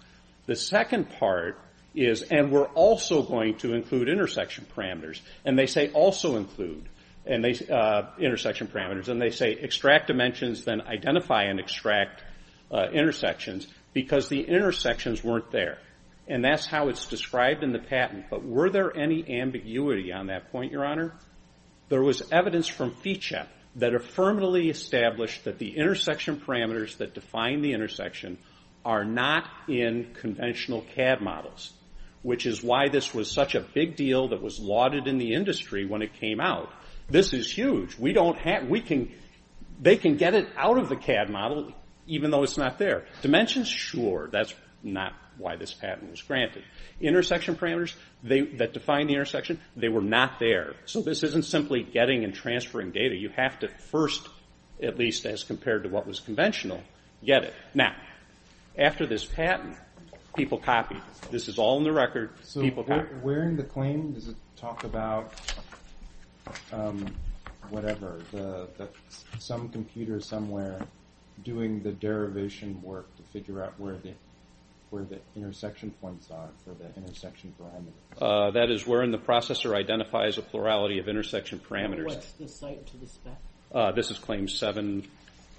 The 0.47 0.57
second 0.57 1.11
part 1.19 1.59
is, 1.95 2.23
and 2.23 2.51
we're 2.51 2.67
also 2.69 3.23
going 3.23 3.59
to 3.59 3.75
include 3.75 4.09
intersection 4.09 4.67
parameters. 4.77 5.21
And 5.45 5.59
they 5.59 5.67
say 5.67 5.91
also 5.93 6.37
include 6.37 6.89
and 7.25 7.45
they 7.45 7.55
uh 7.71 8.03
intersection 8.19 8.67
parameters. 8.67 9.09
And 9.09 9.21
they 9.21 9.31
say 9.31 9.53
extract 9.53 10.09
dimensions, 10.09 10.65
then 10.65 10.81
identify 10.81 11.45
and 11.45 11.61
extract 11.61 12.23
intersections, 12.93 13.69
because 13.93 14.29
the 14.29 14.41
intersections 14.41 15.23
weren't 15.23 15.51
there. 15.51 15.79
And 16.27 16.45
that's 16.45 16.67
how 16.67 16.89
it's 16.89 17.07
described 17.07 17.63
in 17.63 17.73
the 17.73 17.79
patent. 17.79 18.27
But 18.31 18.45
were 18.45 18.71
there 18.71 18.97
any 18.97 19.39
ambiguity 19.41 20.13
on 20.13 20.29
that 20.29 20.51
point, 20.51 20.73
Your 20.73 20.85
Honor? 20.85 21.13
There 21.91 22.03
was 22.03 22.23
evidence 22.33 22.67
from 22.69 22.93
Ficep 22.93 23.47
that 23.77 23.95
affirmatively 23.95 24.71
established 24.71 25.45
that 25.45 25.59
the 25.59 25.77
intersection 25.77 26.41
parameters 26.41 26.97
that 26.99 27.15
define 27.15 27.61
the 27.61 27.73
intersection 27.73 28.39
are 28.85 29.05
not 29.05 29.45
in 29.69 30.15
conventional 30.15 30.83
CAD 30.95 31.21
models, 31.21 31.73
which 32.23 32.47
is 32.47 32.63
why 32.63 32.89
this 32.89 33.15
was 33.15 33.31
such 33.31 33.55
a 33.55 33.61
big 33.61 33.97
deal 33.97 34.29
that 34.29 34.43
was 34.43 34.59
lauded 34.59 35.07
in 35.07 35.19
the 35.19 35.35
industry 35.35 35.85
when 35.87 36.03
it 36.03 36.15
came 36.15 36.41
out. 36.41 36.71
This 37.09 37.33
is 37.33 37.51
huge. 37.51 37.99
We 37.99 38.13
don't 38.13 38.39
have 38.39 38.69
we 38.69 38.81
can 38.81 39.13
they 39.81 39.97
can 39.97 40.17
get 40.17 40.35
it 40.35 40.49
out 40.57 40.79
of 40.79 40.89
the 40.89 40.97
CAD 40.97 41.31
model, 41.31 41.73
even 42.07 42.31
though 42.31 42.43
it's 42.43 42.57
not 42.57 42.79
there. 42.79 43.05
Dimensions, 43.21 43.69
sure. 43.69 44.29
That's 44.31 44.55
not 44.83 45.13
why 45.39 45.57
this 45.57 45.73
patent 45.73 46.11
was 46.11 46.23
granted. 46.23 46.63
Intersection 47.01 47.57
parameters 47.57 47.95
they 48.23 48.43
that 48.43 48.73
define 48.73 49.07
the 49.07 49.15
intersection, 49.15 49.61
they 49.77 49.89
were 49.89 50.03
not 50.03 50.39
there. 50.39 50.75
So 50.87 51.03
this 51.03 51.23
isn't 51.23 51.45
simply 51.45 51.83
getting 51.83 52.25
and 52.25 52.35
transferring 52.35 52.93
data. 52.93 53.17
You 53.17 53.31
have 53.37 53.59
to 53.61 53.69
first, 53.69 54.29
at 54.83 54.99
least 54.99 55.27
as 55.27 55.43
compared 55.43 55.85
to 55.85 55.89
what 55.89 56.07
was 56.07 56.21
conventional, 56.21 56.83
get 57.25 57.45
it. 57.45 57.55
Now, 57.75 57.95
after 58.79 59.07
this 59.07 59.25
patent, 59.25 59.77
people 60.35 60.59
copied. 60.59 61.03
This 61.31 61.49
is 61.49 61.59
all 61.59 61.79
in 61.79 61.85
the 61.85 61.93
record. 61.93 62.31
People 62.55 62.85
copied. 62.85 63.09
So 63.11 63.17
where 63.17 63.45
in 63.45 63.57
the 63.57 63.65
claim 63.65 64.13
does 64.13 64.29
it 64.29 64.37
talk 64.57 64.85
about 64.85 65.35
um, 66.73 67.07
whatever, 67.71 68.21
some 69.39 69.69
computer 69.69 70.21
somewhere 70.21 70.81
doing 71.45 71.83
the 71.83 71.93
derivation 71.93 72.81
work 72.83 73.15
to 73.17 73.23
figure 73.25 73.63
out 73.63 73.75
where 73.79 73.97
the 73.97 75.19
intersection 75.37 75.91
points 76.01 76.31
are 76.31 76.49
for 76.65 76.75
the 76.75 76.87
intersection 76.97 77.55
parameters? 77.61 78.21
Uh, 78.21 78.51
that 78.53 78.71
is 78.71 78.87
where 78.87 79.03
in 79.03 79.11
the 79.11 79.19
processor 79.19 79.75
identifies 79.75 80.39
a 80.39 80.43
plurality 80.43 80.99
of 80.99 81.09
intersection 81.09 81.59
parameters. 81.59 82.07
What's 82.07 82.33
the 82.33 82.49
site 82.49 82.87
to 82.87 82.97
the 82.99 83.07
spec? 83.07 83.37
Uh, 83.73 83.93
this 83.93 84.11
is 84.11 84.19
Claim 84.19 84.49
7. 84.49 85.03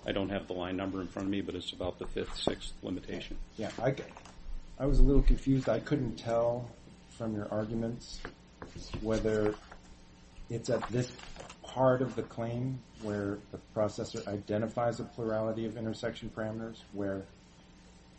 I 0.06 0.12
don't 0.12 0.30
have 0.30 0.48
the 0.48 0.54
line 0.54 0.76
number 0.76 1.02
in 1.02 1.08
front 1.08 1.28
of 1.28 1.32
me, 1.32 1.42
but 1.42 1.56
it's 1.56 1.72
about 1.72 2.00
the 2.00 2.08
fifth, 2.08 2.38
sixth 2.38 2.74
limitation. 2.82 3.38
Yeah, 3.58 3.72
I 4.80 4.86
was 4.86 5.00
a 5.00 5.04
little 5.04 5.22
confused. 5.22 5.70
I 5.70 5.80
couldn't 5.80 6.18
tell 6.18 6.70
from 7.10 7.36
your 7.36 7.48
arguments 7.52 8.20
whether 9.02 9.56
it's 10.50 10.70
at 10.70 10.88
this 10.90 11.12
part 11.64 12.02
of 12.02 12.16
the 12.16 12.24
claim 12.24 12.80
where 13.02 13.38
the 13.52 13.60
processor 13.76 14.28
identifies 14.28 15.00
a 15.00 15.04
plurality 15.04 15.66
of 15.66 15.78
intersection 15.78 16.32
parameters, 16.36 16.78
where 16.92 17.24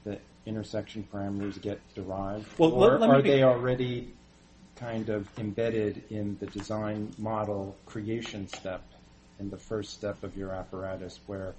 the 0.04 0.18
intersection 0.46 1.06
parameters 1.12 1.60
get 1.60 1.80
derived, 1.94 2.46
or 2.58 3.02
are 3.02 3.22
they 3.22 3.42
already 3.42 4.12
kind 4.76 5.08
of 5.08 5.28
embedded 5.38 6.02
in 6.10 6.36
the 6.40 6.46
design 6.46 7.12
model 7.18 7.76
creation 7.86 8.48
step, 8.48 8.82
in 9.38 9.50
the 9.50 9.56
first 9.56 9.92
step 9.92 10.22
of 10.24 10.36
your 10.36 10.50
apparatus, 10.50 11.20
where 11.26 11.54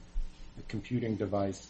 the 0.57 0.63
computing 0.63 1.15
device 1.15 1.67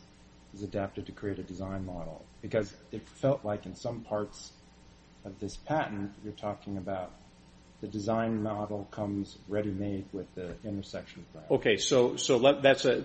is 0.54 0.64
adapted 0.64 1.06
to 1.08 1.12
create 1.12 1.40
a 1.40 1.44
design 1.44 1.86
model? 1.86 2.24
Because 2.42 2.74
it 2.92 3.08
felt 3.08 3.44
like 3.44 3.66
in 3.66 3.76
some 3.76 4.02
parts 4.02 4.52
of 5.24 5.40
this 5.40 5.56
patent, 5.58 6.12
you're 6.24 6.34
talking 6.34 6.78
about 6.78 7.12
the 7.82 7.88
design 7.88 8.42
model 8.42 8.88
comes 8.92 9.38
ready-made 9.48 10.06
with 10.14 10.34
the 10.36 10.56
intersection 10.64 11.26
parameters. 11.36 11.52
Okay, 11.52 11.78
so 11.78 12.16
that's 12.62 12.86
a, 12.86 13.02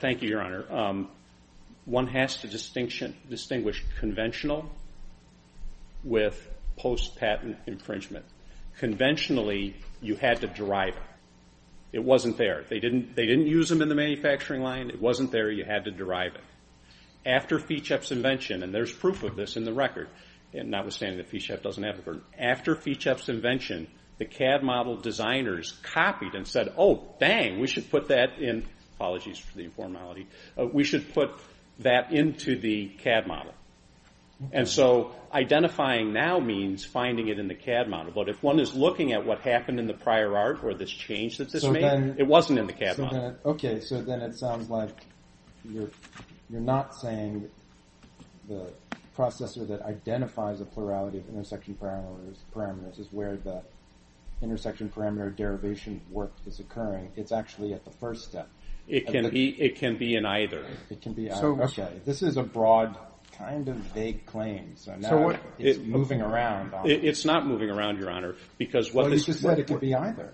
thank 0.00 0.22
you, 0.22 0.28
Your 0.28 0.42
Honor. 0.42 0.64
Um, 0.70 1.08
one 1.86 2.06
has 2.08 2.36
to 2.38 2.48
distinguish 2.48 3.84
conventional 3.98 4.70
with 6.02 6.48
post-patent 6.76 7.56
infringement. 7.66 8.24
Conventionally, 8.78 9.74
you 10.02 10.16
had 10.16 10.40
to 10.40 10.48
derive 10.48 10.96
it. 10.96 11.02
It 11.94 12.02
wasn't 12.02 12.36
there. 12.36 12.64
They 12.68 12.80
didn't 12.80 13.46
use 13.46 13.68
them 13.68 13.80
in 13.80 13.88
the 13.88 13.94
manufacturing 13.94 14.62
line. 14.62 14.90
It 14.90 15.00
wasn't 15.00 15.30
there. 15.30 15.48
You 15.48 15.64
had 15.64 15.84
to 15.84 15.92
derive 15.92 16.34
it. 16.34 16.40
After 17.24 17.60
Ficep's 17.60 18.10
invention, 18.10 18.64
and 18.64 18.74
there's 18.74 18.92
proof 18.92 19.22
of 19.22 19.36
this 19.36 19.56
in 19.56 19.62
the 19.62 19.72
record, 19.72 20.08
notwithstanding 20.52 21.18
that 21.18 21.30
Ficep 21.30 21.62
doesn't 21.62 21.84
have 21.84 21.96
the 21.96 22.02
burden, 22.02 22.22
after 22.36 22.74
Ficep's 22.74 23.28
invention, 23.28 23.86
the 24.18 24.24
CAD 24.24 24.64
model 24.64 24.96
designers 24.96 25.78
copied 25.84 26.34
and 26.34 26.48
said, 26.48 26.74
oh, 26.76 27.14
dang, 27.20 27.60
we 27.60 27.68
should 27.68 27.88
put 27.88 28.08
that 28.08 28.40
in, 28.40 28.66
apologies 28.96 29.38
for 29.38 29.56
the 29.56 29.62
informality, 29.62 30.26
uh, 30.58 30.66
we 30.66 30.82
should 30.82 31.14
put 31.14 31.30
that 31.78 32.12
into 32.12 32.58
the 32.58 32.88
CAD 32.88 33.28
model. 33.28 33.54
And 34.52 34.68
so 34.68 35.12
identifying 35.32 36.12
now 36.12 36.38
means 36.40 36.84
finding 36.84 37.28
it 37.28 37.38
in 37.38 37.48
the 37.48 37.54
CAD 37.54 37.88
model. 37.88 38.12
But 38.12 38.28
if 38.28 38.42
one 38.42 38.60
is 38.60 38.74
looking 38.74 39.12
at 39.12 39.24
what 39.24 39.40
happened 39.40 39.78
in 39.78 39.86
the 39.86 39.94
prior 39.94 40.36
art, 40.36 40.62
or 40.64 40.74
this 40.74 40.90
change 40.90 41.38
that 41.38 41.50
this 41.50 41.64
made, 41.64 42.16
it 42.18 42.26
wasn't 42.26 42.58
in 42.58 42.66
the 42.66 42.72
CAD 42.72 42.98
model. 42.98 43.36
Okay, 43.46 43.80
so 43.80 44.02
then 44.02 44.20
it 44.20 44.34
sounds 44.34 44.68
like 44.68 45.06
you're 45.64 45.90
not 46.50 46.94
saying 46.94 47.48
the 48.48 48.70
processor 49.16 49.66
that 49.68 49.80
identifies 49.82 50.60
a 50.60 50.64
plurality 50.64 51.18
of 51.18 51.28
intersection 51.28 51.78
parameters 51.80 52.98
is 52.98 53.08
where 53.12 53.36
the 53.36 53.62
intersection 54.42 54.90
parameter 54.94 55.34
derivation 55.34 56.00
work 56.10 56.32
is 56.44 56.58
occurring. 56.58 57.10
It's 57.16 57.30
actually 57.32 57.72
at 57.72 57.84
the 57.84 57.92
first 57.92 58.24
step. 58.24 58.48
It 58.88 59.06
can 59.06 59.30
be 59.30 60.16
in 60.16 60.26
either. 60.26 60.66
It 60.90 61.00
can 61.00 61.14
be 61.14 61.30
either. 61.30 61.62
Okay, 61.62 61.88
this 62.04 62.22
is 62.22 62.36
a 62.36 62.42
broad, 62.42 62.98
kind 63.38 63.68
of 63.68 63.76
vague 63.76 64.26
claim. 64.26 64.76
So 64.76 64.94
now 64.96 65.38
it's 65.58 65.78
moving 65.78 66.20
around. 66.20 66.72
It's 66.84 67.24
not 67.24 67.46
moving 67.46 67.70
around, 67.70 67.98
Your 67.98 68.10
Honor. 68.10 68.34
because 68.58 68.92
Well, 68.92 69.10
you 69.10 69.18
just 69.18 69.40
said 69.40 69.58
it 69.58 69.66
could 69.66 69.80
be 69.80 69.94
either. 69.94 70.32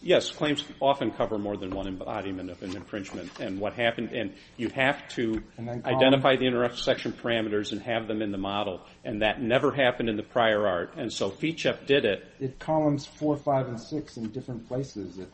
Yes, 0.00 0.30
claims 0.30 0.64
often 0.78 1.10
cover 1.10 1.38
more 1.38 1.56
than 1.56 1.70
one 1.70 1.88
embodiment 1.88 2.50
of 2.50 2.62
an 2.62 2.76
infringement. 2.76 3.40
And 3.40 3.58
what 3.58 3.72
happened, 3.72 4.12
and 4.12 4.32
you 4.56 4.68
have 4.68 5.08
to 5.14 5.42
identify 5.58 6.36
the 6.36 6.46
intersection 6.46 7.12
parameters 7.12 7.72
and 7.72 7.82
have 7.82 8.06
them 8.06 8.22
in 8.22 8.30
the 8.30 8.38
model. 8.38 8.80
And 9.04 9.22
that 9.22 9.42
never 9.42 9.72
happened 9.72 10.08
in 10.08 10.16
the 10.16 10.22
prior 10.22 10.68
art. 10.68 10.94
And 10.96 11.12
so 11.12 11.30
Ficep 11.30 11.86
did 11.86 12.04
it. 12.04 12.24
It 12.38 12.60
columns 12.60 13.06
four, 13.06 13.36
five, 13.36 13.66
and 13.66 13.80
six 13.80 14.16
in 14.16 14.30
different 14.30 14.68
places. 14.68 15.16
The 15.16 15.26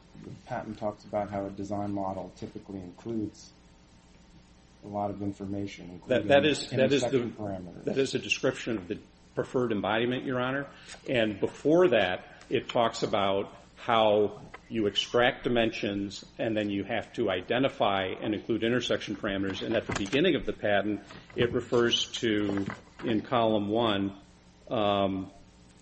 patent 0.46 0.78
talks 0.78 1.04
about 1.04 1.30
how 1.30 1.44
a 1.44 1.50
design 1.50 1.92
model 1.92 2.32
typically 2.36 2.78
includes 2.78 3.52
a 4.84 4.88
lot 4.88 5.10
of 5.10 5.22
information, 5.22 5.90
including 5.92 6.30
intersection 6.72 7.34
parameters. 7.38 7.84
That 7.84 7.98
is 7.98 8.14
a 8.14 8.18
description 8.18 8.76
of 8.76 8.88
the 8.88 8.98
preferred 9.34 9.72
embodiment, 9.72 10.24
Your 10.24 10.40
Honor. 10.40 10.66
And 11.08 11.40
before 11.40 11.88
that, 11.88 12.24
it 12.50 12.68
talks 12.68 13.02
about 13.02 13.52
how 13.76 14.40
you 14.68 14.86
extract 14.86 15.44
dimensions, 15.44 16.24
and 16.38 16.56
then 16.56 16.70
you 16.70 16.84
have 16.84 17.12
to 17.14 17.30
identify 17.30 18.12
and 18.20 18.34
include 18.34 18.64
intersection 18.64 19.14
parameters. 19.16 19.62
And 19.62 19.76
at 19.76 19.86
the 19.86 19.92
beginning 19.92 20.36
of 20.36 20.46
the 20.46 20.52
patent, 20.52 21.00
it 21.36 21.52
refers 21.52 22.06
to, 22.06 22.66
in 23.04 23.20
column 23.20 23.68
one, 23.68 24.14
um, 24.70 25.30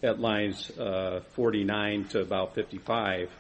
at 0.03 0.19
lines 0.19 0.71
uh, 0.79 1.21
49 1.33 2.07
to 2.09 2.21
about 2.21 2.55
55, 2.55 3.31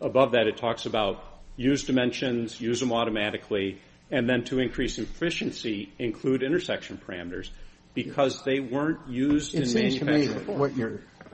above 0.00 0.32
that 0.32 0.46
it 0.46 0.56
talks 0.56 0.86
about 0.86 1.24
use 1.56 1.84
dimensions, 1.84 2.60
use 2.60 2.80
them 2.80 2.92
automatically, 2.92 3.80
and 4.10 4.28
then 4.28 4.44
to 4.44 4.58
increase 4.60 4.98
efficiency, 4.98 5.92
include 5.98 6.42
intersection 6.42 6.98
parameters, 6.98 7.50
because 7.94 8.42
they 8.44 8.60
weren't 8.60 9.08
used 9.08 9.54
in 9.54 9.60
manufacturing. 9.60 9.86
It 9.86 9.90
seems 9.90 9.98
to 9.98 10.04
me 10.04 10.26
that 10.26 10.48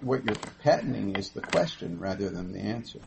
what 0.02 0.23
you're 0.23 0.37
patenting 0.62 1.17
is 1.17 1.31
the 1.31 1.41
question 1.41 1.99
rather 1.99 2.31
than 2.31 2.52
the 2.52 2.61
answer. 2.61 3.00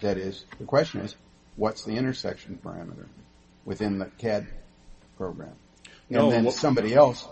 That 0.00 0.18
is, 0.18 0.44
the 0.58 0.64
question 0.64 1.00
is, 1.00 1.14
what's 1.56 1.84
the 1.84 1.92
intersection 1.92 2.58
parameter 2.62 3.06
within 3.64 3.98
the 3.98 4.06
CAD 4.18 4.46
program? 5.16 5.52
And 6.10 6.32
then 6.32 6.50
somebody 6.50 6.92
else 6.94 7.26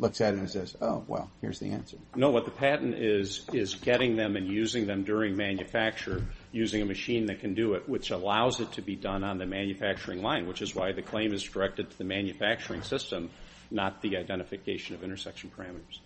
looks 0.00 0.20
at 0.20 0.34
it 0.34 0.40
and 0.40 0.50
says, 0.50 0.76
oh, 0.80 1.04
well, 1.06 1.30
here's 1.40 1.60
the 1.60 1.70
answer. 1.70 1.96
No, 2.16 2.30
what 2.30 2.46
the 2.46 2.50
patent 2.50 2.96
is, 2.96 3.46
is 3.52 3.76
getting 3.76 4.16
them 4.16 4.34
and 4.36 4.48
using 4.48 4.86
them 4.86 5.04
during 5.04 5.36
manufacture, 5.36 6.24
using 6.54 6.80
a 6.80 6.84
machine 6.84 7.26
that 7.26 7.40
can 7.40 7.52
do 7.52 7.74
it, 7.74 7.88
which 7.88 8.10
allows 8.10 8.60
it 8.60 8.70
to 8.72 8.80
be 8.80 8.94
done 8.94 9.24
on 9.24 9.38
the 9.38 9.46
manufacturing 9.46 10.22
line, 10.22 10.46
which 10.46 10.62
is 10.62 10.72
why 10.72 10.92
the 10.92 11.02
claim 11.02 11.34
is 11.34 11.42
directed 11.42 11.90
to 11.90 11.98
the 11.98 12.04
manufacturing 12.04 12.82
system, 12.82 13.28
not 13.72 14.00
the 14.02 14.16
identification 14.16 14.94
of 14.94 15.02
intersection 15.02 15.50
parameters. 15.58 15.98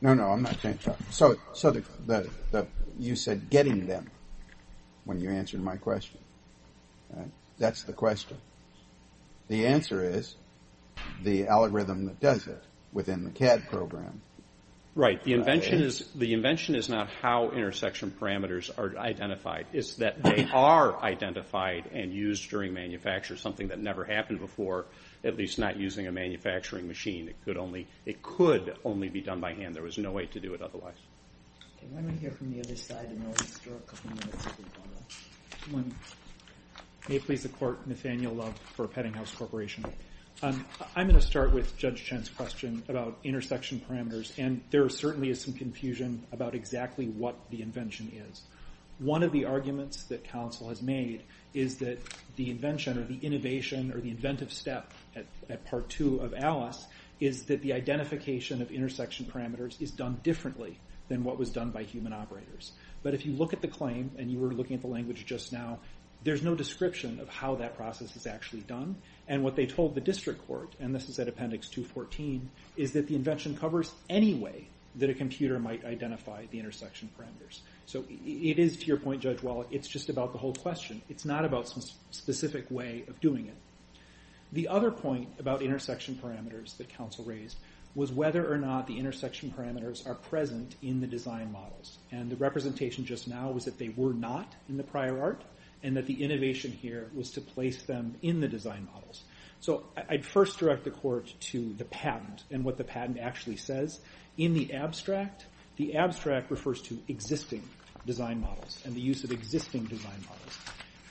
No, 0.00 0.14
no, 0.14 0.26
I'm 0.30 0.42
not 0.42 0.60
saying 0.60 0.78
so. 1.10 1.36
So 1.52 1.72
the 1.72 2.66
you 2.98 3.16
said 3.16 3.50
getting 3.50 3.86
them 3.88 4.08
when 5.04 5.20
you 5.20 5.30
answered 5.30 5.60
my 5.60 5.76
question. 5.76 6.18
That's 7.58 7.82
the 7.82 7.92
question. 7.92 8.36
The 9.48 9.66
answer 9.66 10.04
is 10.04 10.36
the 11.24 11.48
algorithm 11.48 12.06
that 12.06 12.20
does 12.20 12.46
it 12.46 12.62
within 12.92 13.24
the 13.24 13.30
CAD 13.30 13.68
program. 13.68 14.20
Right. 14.98 15.22
The 15.22 15.32
invention 15.32 16.74
is 16.74 16.88
not 16.88 17.08
how 17.22 17.52
intersection 17.52 18.10
parameters 18.20 18.68
are 18.76 18.98
identified. 18.98 19.66
It's 19.72 19.94
that 19.94 20.20
they 20.24 20.48
are 20.52 21.00
identified 21.00 21.88
and 21.92 22.12
used 22.12 22.50
during 22.50 22.74
manufacture, 22.74 23.36
something 23.36 23.68
that 23.68 23.78
never 23.78 24.04
happened 24.04 24.40
before, 24.40 24.86
at 25.22 25.36
least 25.36 25.56
not 25.56 25.76
using 25.76 26.08
a 26.08 26.12
manufacturing 26.12 26.88
machine. 26.88 27.28
It 27.28 27.36
could 27.44 27.56
only 28.84 29.08
be 29.08 29.20
done 29.20 29.40
by 29.40 29.52
hand. 29.54 29.76
There 29.76 29.84
was 29.84 29.98
no 29.98 30.10
way 30.10 30.26
to 30.26 30.40
do 30.40 30.52
it 30.54 30.62
otherwise. 30.62 30.96
Okay. 31.78 31.86
Let 31.94 32.02
me 32.02 32.14
hear 32.14 32.32
from 32.32 32.52
the 32.52 32.58
other 32.58 32.74
side 32.74 33.06
and 33.06 33.22
we'll 33.22 33.34
restore 33.34 33.76
a 33.76 33.88
couple 33.88 34.10
minutes 34.10 34.46
of 34.46 34.58
rebuttal. 35.70 35.92
May 37.08 37.14
it 37.14 37.24
please 37.24 37.44
the 37.44 37.50
Court, 37.50 37.86
Nathaniel 37.86 38.34
Love 38.34 38.58
for 38.74 38.88
Peddinghaus 38.88 39.32
Corporation. 39.36 39.84
Um, 40.40 40.64
I'm 40.94 41.08
going 41.08 41.20
to 41.20 41.26
start 41.26 41.52
with 41.52 41.76
Judge 41.76 42.04
Chen's 42.04 42.28
question 42.28 42.84
about 42.88 43.18
intersection 43.24 43.80
parameters, 43.80 44.30
and 44.38 44.60
there 44.70 44.88
certainly 44.88 45.30
is 45.30 45.40
some 45.40 45.52
confusion 45.52 46.24
about 46.30 46.54
exactly 46.54 47.06
what 47.06 47.34
the 47.50 47.60
invention 47.60 48.12
is. 48.30 48.42
One 49.00 49.24
of 49.24 49.32
the 49.32 49.46
arguments 49.46 50.04
that 50.04 50.22
counsel 50.22 50.68
has 50.68 50.80
made 50.80 51.22
is 51.54 51.78
that 51.78 51.98
the 52.36 52.50
invention 52.50 52.98
or 52.98 53.04
the 53.04 53.18
innovation 53.20 53.92
or 53.92 54.00
the 54.00 54.10
inventive 54.10 54.52
step 54.52 54.92
at 55.16 55.64
Part 55.66 55.88
2 55.88 56.20
of 56.20 56.32
ALICE 56.34 56.86
is 57.18 57.46
that 57.46 57.60
the 57.62 57.72
identification 57.72 58.62
of 58.62 58.70
intersection 58.70 59.26
parameters 59.26 59.80
is 59.82 59.90
done 59.90 60.20
differently 60.22 60.78
than 61.08 61.24
what 61.24 61.36
was 61.36 61.50
done 61.50 61.72
by 61.72 61.82
human 61.82 62.12
operators. 62.12 62.70
But 63.02 63.12
if 63.12 63.26
you 63.26 63.32
look 63.32 63.52
at 63.52 63.60
the 63.60 63.66
claim, 63.68 64.12
and 64.18 64.30
you 64.30 64.38
were 64.38 64.52
looking 64.52 64.76
at 64.76 64.82
the 64.82 64.88
language 64.88 65.26
just 65.26 65.52
now, 65.52 65.80
there's 66.24 66.42
no 66.42 66.54
description 66.54 67.20
of 67.20 67.28
how 67.28 67.56
that 67.56 67.76
process 67.76 68.14
is 68.16 68.26
actually 68.26 68.62
done. 68.62 68.96
And 69.28 69.44
what 69.44 69.56
they 69.56 69.66
told 69.66 69.94
the 69.94 70.00
district 70.00 70.46
court, 70.46 70.74
and 70.80 70.94
this 70.94 71.08
is 71.08 71.18
at 71.18 71.28
Appendix 71.28 71.68
214, 71.68 72.48
is 72.76 72.92
that 72.92 73.06
the 73.06 73.14
invention 73.14 73.56
covers 73.56 73.92
any 74.08 74.34
way 74.34 74.68
that 74.96 75.10
a 75.10 75.14
computer 75.14 75.58
might 75.58 75.84
identify 75.84 76.46
the 76.50 76.58
intersection 76.58 77.10
parameters. 77.16 77.60
So 77.86 78.04
it 78.08 78.58
is, 78.58 78.78
to 78.78 78.86
your 78.86 78.96
point, 78.96 79.20
Judge 79.22 79.42
Wallach, 79.42 79.68
it's 79.70 79.86
just 79.86 80.08
about 80.08 80.32
the 80.32 80.38
whole 80.38 80.54
question. 80.54 81.02
It's 81.08 81.24
not 81.24 81.44
about 81.44 81.68
some 81.68 81.82
specific 82.10 82.70
way 82.70 83.04
of 83.06 83.20
doing 83.20 83.46
it. 83.46 83.54
The 84.52 84.68
other 84.68 84.90
point 84.90 85.28
about 85.38 85.60
intersection 85.60 86.18
parameters 86.22 86.76
that 86.78 86.88
counsel 86.88 87.24
raised 87.24 87.58
was 87.94 88.10
whether 88.10 88.50
or 88.50 88.56
not 88.56 88.86
the 88.86 88.98
intersection 88.98 89.52
parameters 89.56 90.06
are 90.06 90.14
present 90.14 90.74
in 90.82 91.00
the 91.00 91.06
design 91.06 91.52
models. 91.52 91.98
And 92.10 92.30
the 92.30 92.36
representation 92.36 93.04
just 93.04 93.28
now 93.28 93.50
was 93.50 93.66
that 93.66 93.78
they 93.78 93.90
were 93.90 94.14
not 94.14 94.54
in 94.68 94.76
the 94.76 94.82
prior 94.84 95.20
art, 95.20 95.42
and 95.82 95.96
that 95.96 96.06
the 96.06 96.22
innovation 96.22 96.72
here 96.72 97.10
was 97.14 97.30
to 97.32 97.40
place 97.40 97.82
them 97.82 98.16
in 98.22 98.40
the 98.40 98.48
design 98.48 98.88
models. 98.92 99.22
So 99.60 99.84
I'd 100.08 100.24
first 100.24 100.58
direct 100.58 100.84
the 100.84 100.90
Court 100.90 101.32
to 101.40 101.72
the 101.74 101.84
patent 101.84 102.44
and 102.50 102.64
what 102.64 102.76
the 102.76 102.84
patent 102.84 103.18
actually 103.18 103.56
says. 103.56 104.00
In 104.36 104.54
the 104.54 104.72
abstract, 104.74 105.46
the 105.76 105.96
abstract 105.96 106.50
refers 106.50 106.80
to 106.82 106.98
existing 107.08 107.62
design 108.06 108.40
models 108.40 108.80
and 108.84 108.94
the 108.94 109.00
use 109.00 109.24
of 109.24 109.32
existing 109.32 109.84
design 109.84 110.20
models. 110.28 110.58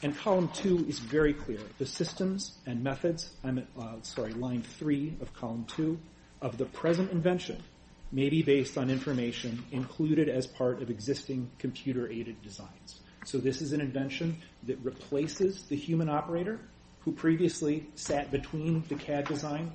And 0.04 0.16
Column 0.18 0.50
2 0.54 0.86
is 0.88 1.00
very 1.00 1.34
clear. 1.34 1.60
The 1.80 1.86
systems 1.86 2.58
and 2.66 2.84
methods, 2.84 3.32
I'm 3.44 3.58
at, 3.58 3.68
uh, 3.80 3.96
sorry, 4.04 4.34
Line 4.34 4.62
3 4.62 5.18
of 5.22 5.34
Column 5.34 5.66
2, 5.76 5.98
of 6.42 6.58
the 6.58 6.66
present 6.66 7.12
invention 7.12 7.64
may 8.12 8.30
be 8.30 8.44
based 8.44 8.78
on 8.78 8.90
information 8.90 9.64
included 9.72 10.30
as 10.30 10.48
part 10.48 10.82
of 10.82 10.90
existing 10.90 11.50
computer-aided 11.60 12.42
designs. 12.42 13.02
So 13.28 13.40
this 13.40 13.62
is 13.62 13.74
an 13.74 13.82
invention 13.82 14.38
that 14.68 14.80
replaces 14.84 15.64
the 15.64 15.76
human 15.76 16.08
operator 16.08 16.62
who 17.02 17.12
previously 17.12 17.86
sat 17.96 18.32
between 18.32 18.86
the 18.88 18.96
CAD 18.96 19.26
design 19.26 19.74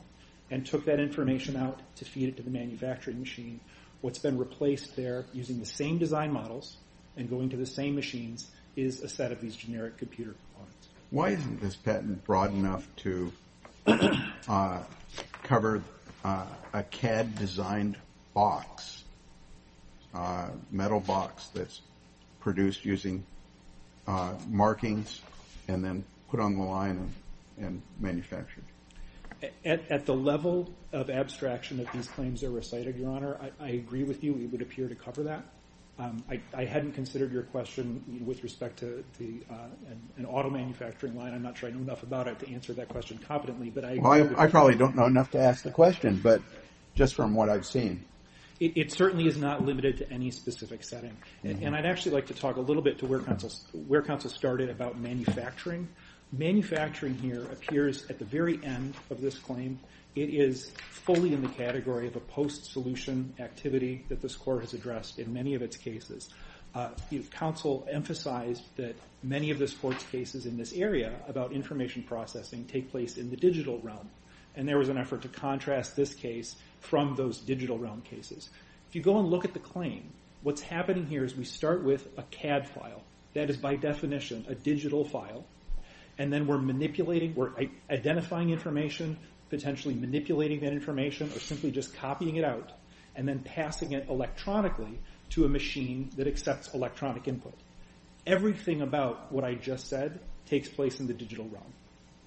and 0.50 0.64
took 0.64 0.86
that 0.86 0.98
information 0.98 1.56
out 1.56 1.78
to 1.96 2.06
feed 2.06 2.30
it 2.30 2.38
to 2.38 2.42
the 2.42 2.48
manufacturing 2.48 3.20
machine. 3.20 3.60
What's 4.00 4.18
been 4.18 4.38
replaced 4.38 4.96
there 4.96 5.26
using 5.34 5.60
the 5.60 5.66
same 5.66 5.98
design 5.98 6.32
models 6.32 6.78
and 7.18 7.28
going 7.28 7.50
to 7.50 7.58
the 7.58 7.66
same 7.66 7.94
machines 7.94 8.50
is 8.74 9.02
a 9.02 9.08
set 9.08 9.32
of 9.32 9.42
these 9.42 9.54
generic 9.54 9.98
computer 9.98 10.34
components. 10.54 10.88
Why 11.10 11.28
isn't 11.28 11.60
this 11.60 11.76
patent 11.76 12.24
broad 12.24 12.54
enough 12.54 12.88
to 12.96 13.32
uh, 14.48 14.82
cover 15.42 15.82
uh, 16.24 16.46
a 16.72 16.82
CAD-designed 16.84 17.98
box, 18.32 19.04
uh, 20.14 20.48
metal 20.70 21.00
box 21.00 21.48
that's 21.48 21.82
produced 22.40 22.86
using 22.86 23.26
Uh, 24.06 24.34
markings 24.48 25.20
and 25.68 25.84
then 25.84 26.04
put 26.28 26.40
on 26.40 26.56
the 26.56 26.62
line 26.62 27.12
and 27.58 27.80
manufactured? 28.00 28.64
At 29.64 30.06
the 30.06 30.14
level 30.14 30.72
of 30.92 31.10
abstraction 31.10 31.76
that 31.78 31.92
these 31.92 32.08
claims 32.08 32.42
are 32.42 32.50
recited, 32.50 32.96
Your 32.96 33.10
Honor, 33.10 33.36
I 33.60 33.70
agree 33.70 34.04
with 34.04 34.22
you. 34.22 34.34
It 34.36 34.50
would 34.50 34.62
appear 34.62 34.88
to 34.88 34.94
cover 34.94 35.22
that. 35.24 35.44
Um, 35.98 36.24
I 36.54 36.64
hadn't 36.64 36.92
considered 36.92 37.32
your 37.32 37.42
question 37.44 38.22
with 38.24 38.42
respect 38.42 38.78
to 38.80 39.04
uh, 39.50 39.54
an 40.16 40.26
auto 40.26 40.50
manufacturing 40.50 41.16
line. 41.16 41.34
I'm 41.34 41.42
not 41.42 41.56
sure 41.56 41.68
I 41.68 41.72
know 41.72 41.80
enough 41.80 42.02
about 42.02 42.26
it 42.26 42.38
to 42.40 42.52
answer 42.52 42.72
that 42.72 42.88
question 42.88 43.18
competently. 43.18 43.70
But 43.70 43.84
I 43.84 43.98
Well 43.98 44.12
I 44.36 44.44
I 44.44 44.46
probably 44.48 44.74
don't 44.74 44.96
know 44.96 45.06
enough 45.06 45.30
to 45.32 45.38
ask 45.38 45.62
the 45.62 45.70
question, 45.70 46.18
but 46.22 46.40
just 46.94 47.14
from 47.14 47.34
what 47.34 47.48
I've 47.48 47.66
seen. 47.66 48.04
It 48.64 48.92
certainly 48.92 49.26
is 49.26 49.36
not 49.36 49.66
limited 49.66 49.98
to 49.98 50.12
any 50.12 50.30
specific 50.30 50.84
setting. 50.84 51.16
Mm-hmm. 51.44 51.66
And 51.66 51.74
I'd 51.74 51.84
actually 51.84 52.12
like 52.12 52.26
to 52.26 52.34
talk 52.34 52.56
a 52.56 52.60
little 52.60 52.82
bit 52.82 52.98
to 53.00 53.06
where 53.06 54.02
counsel 54.02 54.30
started 54.30 54.70
about 54.70 55.00
manufacturing. 55.00 55.88
Manufacturing 56.30 57.14
here 57.14 57.42
appears 57.42 58.08
at 58.08 58.20
the 58.20 58.24
very 58.24 58.60
end 58.64 58.94
of 59.10 59.20
this 59.20 59.36
claim. 59.36 59.80
It 60.14 60.30
is 60.30 60.70
fully 60.90 61.34
in 61.34 61.42
the 61.42 61.48
category 61.48 62.06
of 62.06 62.14
a 62.14 62.20
post-solution 62.20 63.34
activity 63.40 64.04
that 64.08 64.22
this 64.22 64.36
Court 64.36 64.60
has 64.60 64.74
addressed 64.74 65.18
in 65.18 65.32
many 65.32 65.54
of 65.54 65.62
its 65.62 65.76
cases. 65.76 66.28
Uh, 66.74 66.90
counsel 67.32 67.86
emphasized 67.90 68.62
that 68.76 68.94
many 69.22 69.50
of 69.50 69.58
this 69.58 69.74
Court's 69.74 70.04
cases 70.04 70.46
in 70.46 70.56
this 70.56 70.72
area 70.72 71.12
about 71.26 71.52
information 71.52 72.02
processing 72.04 72.64
take 72.66 72.90
place 72.92 73.16
in 73.16 73.28
the 73.28 73.36
digital 73.36 73.80
realm. 73.80 74.08
And 74.54 74.68
there 74.68 74.78
was 74.78 74.88
an 74.88 74.98
effort 74.98 75.22
to 75.22 75.28
contrast 75.28 75.96
this 75.96 76.14
case 76.14 76.56
from 76.82 77.14
those 77.16 77.38
digital 77.38 77.78
realm 77.78 78.02
cases. 78.02 78.50
If 78.88 78.96
you 78.96 79.02
go 79.02 79.18
and 79.18 79.28
look 79.28 79.44
at 79.44 79.54
the 79.54 79.60
claim, 79.60 80.12
what's 80.42 80.60
happening 80.60 81.06
here 81.06 81.24
is 81.24 81.34
we 81.34 81.44
start 81.44 81.82
with 81.82 82.06
a 82.18 82.22
CAD 82.24 82.68
file. 82.68 83.02
That 83.34 83.48
is, 83.48 83.56
by 83.56 83.76
definition, 83.76 84.44
a 84.48 84.54
digital 84.54 85.04
file. 85.04 85.44
And 86.18 86.30
then 86.30 86.46
we're 86.46 86.58
manipulating, 86.58 87.34
we're 87.34 87.52
identifying 87.90 88.50
information, 88.50 89.16
potentially 89.48 89.94
manipulating 89.94 90.60
that 90.60 90.72
information, 90.72 91.30
or 91.34 91.38
simply 91.38 91.70
just 91.70 91.94
copying 91.94 92.36
it 92.36 92.44
out, 92.44 92.72
and 93.16 93.26
then 93.26 93.38
passing 93.38 93.92
it 93.92 94.08
electronically 94.10 94.98
to 95.30 95.46
a 95.46 95.48
machine 95.48 96.10
that 96.16 96.26
accepts 96.26 96.74
electronic 96.74 97.26
input. 97.26 97.54
Everything 98.26 98.82
about 98.82 99.32
what 99.32 99.44
I 99.44 99.54
just 99.54 99.88
said 99.88 100.20
takes 100.46 100.68
place 100.68 101.00
in 101.00 101.06
the 101.06 101.14
digital 101.14 101.48
realm. 101.48 101.72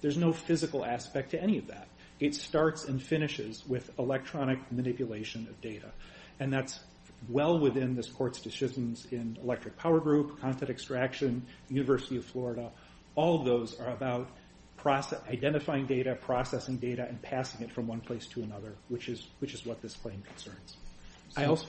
There's 0.00 0.16
no 0.16 0.32
physical 0.32 0.84
aspect 0.84 1.30
to 1.30 1.40
any 1.40 1.58
of 1.58 1.68
that. 1.68 1.86
It 2.18 2.34
starts 2.34 2.84
and 2.84 3.02
finishes 3.02 3.62
with 3.66 3.90
electronic 3.98 4.58
manipulation 4.72 5.46
of 5.48 5.60
data. 5.60 5.92
And 6.40 6.52
that's 6.52 6.80
well 7.28 7.58
within 7.58 7.94
this 7.94 8.08
Court's 8.08 8.40
decisions 8.40 9.06
in 9.10 9.38
Electric 9.42 9.76
Power 9.76 10.00
Group, 10.00 10.40
Content 10.40 10.70
Extraction, 10.70 11.46
University 11.68 12.16
of 12.16 12.24
Florida. 12.24 12.70
All 13.14 13.38
of 13.38 13.44
those 13.44 13.78
are 13.80 13.90
about 13.90 14.28
identifying 15.28 15.84
data, 15.86 16.14
processing 16.14 16.76
data, 16.76 17.06
and 17.08 17.20
passing 17.20 17.62
it 17.62 17.72
from 17.72 17.88
one 17.88 18.00
place 18.00 18.26
to 18.28 18.42
another, 18.42 18.74
which 18.88 19.08
is 19.08 19.26
what 19.64 19.82
this 19.82 19.96
claim 19.96 20.22
concerns. 20.22 20.76
I 21.36 21.46
also. 21.46 21.66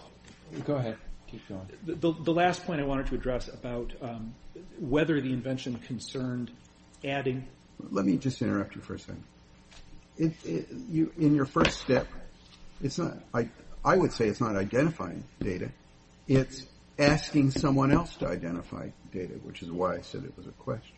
Go 0.65 0.75
ahead. 0.75 0.97
Keep 1.25 1.49
going. 1.49 1.67
The 1.83 2.33
last 2.33 2.63
point 2.65 2.79
I 2.79 2.85
wanted 2.85 3.07
to 3.07 3.15
address 3.15 3.47
about 3.47 3.91
um, 4.01 4.35
whether 4.79 5.19
the 5.19 5.33
invention 5.33 5.77
concerned 5.79 6.51
adding... 7.03 7.47
Let 7.91 8.05
me 8.05 8.17
just 8.17 8.41
interrupt 8.41 8.75
you 8.75 8.81
for 8.81 8.93
a 8.93 8.99
second. 8.99 9.23
In 10.17 11.35
your 11.35 11.45
first 11.45 11.79
step, 11.79 12.07
I 13.33 13.95
would 13.95 14.11
say 14.11 14.27
it's 14.27 14.41
not 14.41 14.55
identifying 14.55 15.23
data. 15.39 15.71
It's 16.27 16.65
asking 16.99 17.51
someone 17.51 17.91
else 17.91 18.15
to 18.17 18.27
identify 18.27 18.89
data, 19.11 19.33
which 19.43 19.61
is 19.61 19.71
why 19.71 19.95
I 19.95 20.01
said 20.01 20.23
it 20.23 20.35
was 20.35 20.47
a 20.47 20.51
question. 20.51 20.95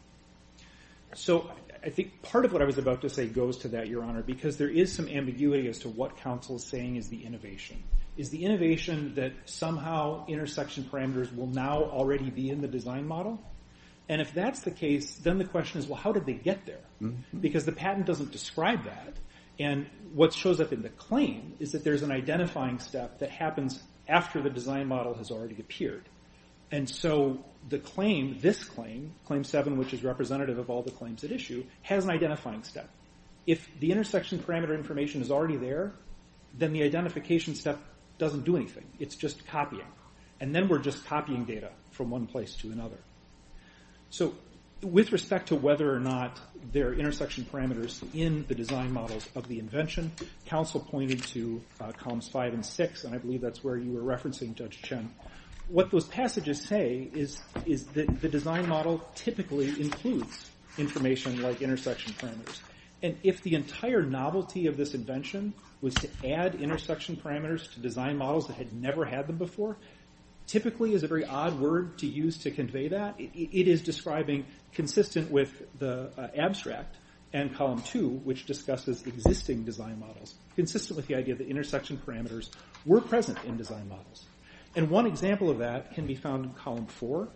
So 1.14 1.52
I 1.84 1.90
think 1.90 2.22
part 2.22 2.46
of 2.46 2.54
what 2.54 2.62
I 2.62 2.66
was 2.66 2.78
about 2.78 3.02
to 3.02 3.10
say 3.10 3.28
goes 3.28 3.58
to 3.60 3.70
that, 3.70 3.88
Your 3.88 4.04
Honor, 4.04 4.22
because 4.22 4.58
there 4.58 4.70
is 4.70 4.94
some 4.94 5.08
ambiguity 5.08 5.68
as 5.68 5.80
to 5.80 5.90
what 5.90 6.18
counsel 6.18 6.58
is 6.58 6.66
saying 6.66 6.98
is 6.98 7.10
the 7.10 7.26
innovation. 7.26 7.84
Is 8.16 8.30
the 8.30 8.46
innovation 8.46 9.16
that 9.16 9.34
somehow 9.46 10.26
intersection 10.28 10.84
parameters 10.84 11.36
will 11.36 11.48
now 11.48 11.84
already 11.84 12.30
be 12.30 12.50
in 12.50 12.62
the 12.62 12.68
design 12.68 13.08
model? 13.08 13.42
And 14.10 14.22
if 14.22 14.34
that's 14.34 14.62
the 14.62 14.72
case, 14.72 15.16
then 15.18 15.38
the 15.38 15.46
question 15.46 15.80
is, 15.80 15.88
well, 15.88 16.00
how 16.00 16.12
did 16.12 16.26
they 16.26 16.34
get 16.34 16.66
there? 16.66 16.82
Mm-hmm. 17.02 17.40
Because 17.40 17.66
the 17.66 17.72
patent 17.72 18.08
doesn't 18.08 18.32
describe 18.32 18.84
that. 18.86 19.14
And 19.60 19.86
what 20.14 20.34
shows 20.34 20.60
up 20.60 20.74
in 20.74 20.82
the 20.82 20.90
claim 20.90 21.54
is 21.60 21.74
that 21.74 21.84
there's 21.84 22.02
an 22.02 22.12
identifying 22.12 22.80
step 22.80 23.20
that 23.20 23.30
happens 23.30 23.82
after 24.08 24.42
the 24.42 24.50
design 24.50 24.88
model 24.88 25.14
has 25.14 25.30
already 25.30 25.60
appeared. 25.60 26.04
And 26.72 26.90
so 26.90 27.44
the 27.68 27.78
claim, 27.78 28.40
this 28.40 28.64
claim, 28.64 29.14
Claim 29.26 29.44
7, 29.44 29.78
which 29.78 29.94
is 29.94 30.04
representative 30.04 30.58
of 30.58 30.70
all 30.70 30.82
the 30.82 30.92
claims 30.92 31.24
at 31.24 31.32
issue, 31.32 31.64
has 31.84 32.06
an 32.06 32.12
identifying 32.12 32.64
step. 32.64 32.90
If 33.46 33.68
the 33.80 33.92
intersection 33.92 34.40
parameter 34.40 34.76
information 34.76 35.22
is 35.22 35.30
already 35.30 35.58
there, 35.58 35.94
then 36.58 36.74
the 36.74 36.84
identification 36.84 37.54
step 37.56 37.80
doesn't 38.18 38.44
do 38.44 38.56
anything. 38.56 38.86
It's 39.00 39.16
just 39.16 39.46
copying. 39.48 39.88
And 40.40 40.56
then 40.56 40.68
we're 40.68 40.80
just 40.80 41.06
copying 41.06 41.46
data 41.46 41.72
from 41.92 42.10
one 42.10 42.28
place 42.28 42.56
to 42.56 42.72
another. 42.72 42.98
So 44.10 44.36
with 44.82 45.12
respect 45.12 45.50
to 45.50 45.56
whether 45.56 45.94
or 45.94 46.00
not 46.00 46.40
there 46.72 46.90
are 46.90 46.94
intersection 46.94 47.46
parameters 47.46 48.04
in 48.14 48.46
the 48.48 48.56
design 48.56 48.92
models 48.92 49.28
of 49.36 49.48
the 49.48 49.60
invention, 49.60 50.12
counsel 50.46 50.80
pointed 50.80 51.24
to 51.24 51.62
uh, 51.82 51.92
columns 51.94 52.28
5 52.30 52.54
and 52.54 52.66
6, 52.66 53.04
and 53.04 53.14
I 53.14 53.18
believe 53.18 53.42
that's 53.42 53.64
where 53.64 53.78
you 53.78 53.92
were 53.92 54.02
referencing, 54.02 54.56
Judge 54.56 54.82
Chen. 54.82 55.10
What 55.68 55.92
those 55.92 56.06
passages 56.06 56.62
say 56.62 57.10
is 57.14 57.40
that 57.66 58.22
the 58.22 58.30
design 58.30 58.68
model 58.68 59.04
typically 59.16 59.70
includes 59.80 60.50
information 60.78 61.42
like 61.42 61.62
intersection 61.62 62.14
parameters. 62.14 62.62
And 63.02 63.18
if 63.24 63.44
the 63.44 63.56
entire 63.56 64.02
novelty 64.02 64.68
of 64.68 64.78
this 64.78 64.94
invention 64.94 65.54
was 65.82 65.96
to 65.96 66.10
add 66.28 66.56
intersection 66.56 67.16
parameters 67.16 67.72
to 67.74 67.80
design 67.80 68.18
models 68.18 68.48
that 68.48 68.58
had 68.58 68.74
never 68.74 69.06
had 69.06 69.28
them 69.28 69.38
before, 69.38 69.78
typically 70.50 70.96
is 70.96 71.04
a 71.04 71.08
very 71.08 71.24
odd 71.24 71.60
word 71.60 72.00
to 72.00 72.08
use 72.08 72.40
to 72.40 72.50
convey 72.50 72.88
that. 72.88 73.16
It 73.20 73.68
is 73.68 73.82
describing 73.82 74.46
consistent 74.74 75.30
with 75.30 75.52
the 75.78 76.12
uh, 76.18 76.28
abstract 76.36 76.96
and 77.32 77.54
column 77.56 77.84
2, 77.84 78.10
which 78.24 78.48
discusses 78.48 79.06
existing 79.06 79.64
design 79.64 80.00
models, 80.00 80.34
consistent 80.56 80.98
with 80.98 81.06
the 81.06 81.14
idea 81.14 81.36
that 81.36 81.48
intersection 81.48 82.02
parameters 82.04 82.50
were 82.84 83.00
present 83.00 83.38
in 83.46 83.58
design 83.58 83.88
models. 83.88 84.26
And 84.76 84.90
one 84.90 85.06
example 85.06 85.52
of 85.52 85.60
that 85.60 85.94
can 85.94 86.08
be 86.08 86.16
found 86.16 86.46
in 86.46 86.54
column 86.54 86.88
4. 86.88 87.28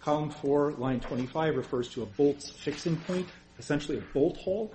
Column 0.00 0.30
4, 0.30 0.72
line 0.72 1.00
25, 1.00 1.56
refers 1.56 1.88
to 1.90 2.02
a 2.04 2.06
bolt's 2.06 2.50
fixing 2.50 2.96
point, 2.96 3.26
essentially 3.58 3.98
a 3.98 4.02
bolt 4.12 4.36
hole. 4.36 4.72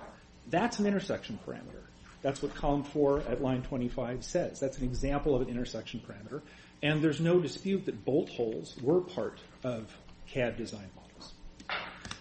That's 0.48 0.78
an 0.78 0.86
intersection 0.86 1.38
parameter. 1.46 1.84
That's 2.20 2.42
what 2.42 2.54
column 2.54 2.82
4 2.82 3.20
at 3.28 3.42
line 3.42 3.62
25 3.62 4.24
says. 4.24 4.60
That's 4.60 4.78
an 4.78 4.84
example 4.84 5.34
of 5.34 5.42
an 5.42 5.48
intersection 5.48 6.00
parameter. 6.00 6.42
And 6.82 7.02
there's 7.02 7.20
no 7.20 7.40
dispute 7.40 7.86
that 7.86 8.04
bolt 8.04 8.28
holes 8.28 8.76
were 8.82 9.00
part 9.00 9.40
of 9.64 9.92
CAD 10.28 10.56
design 10.56 10.88
models. 10.94 11.32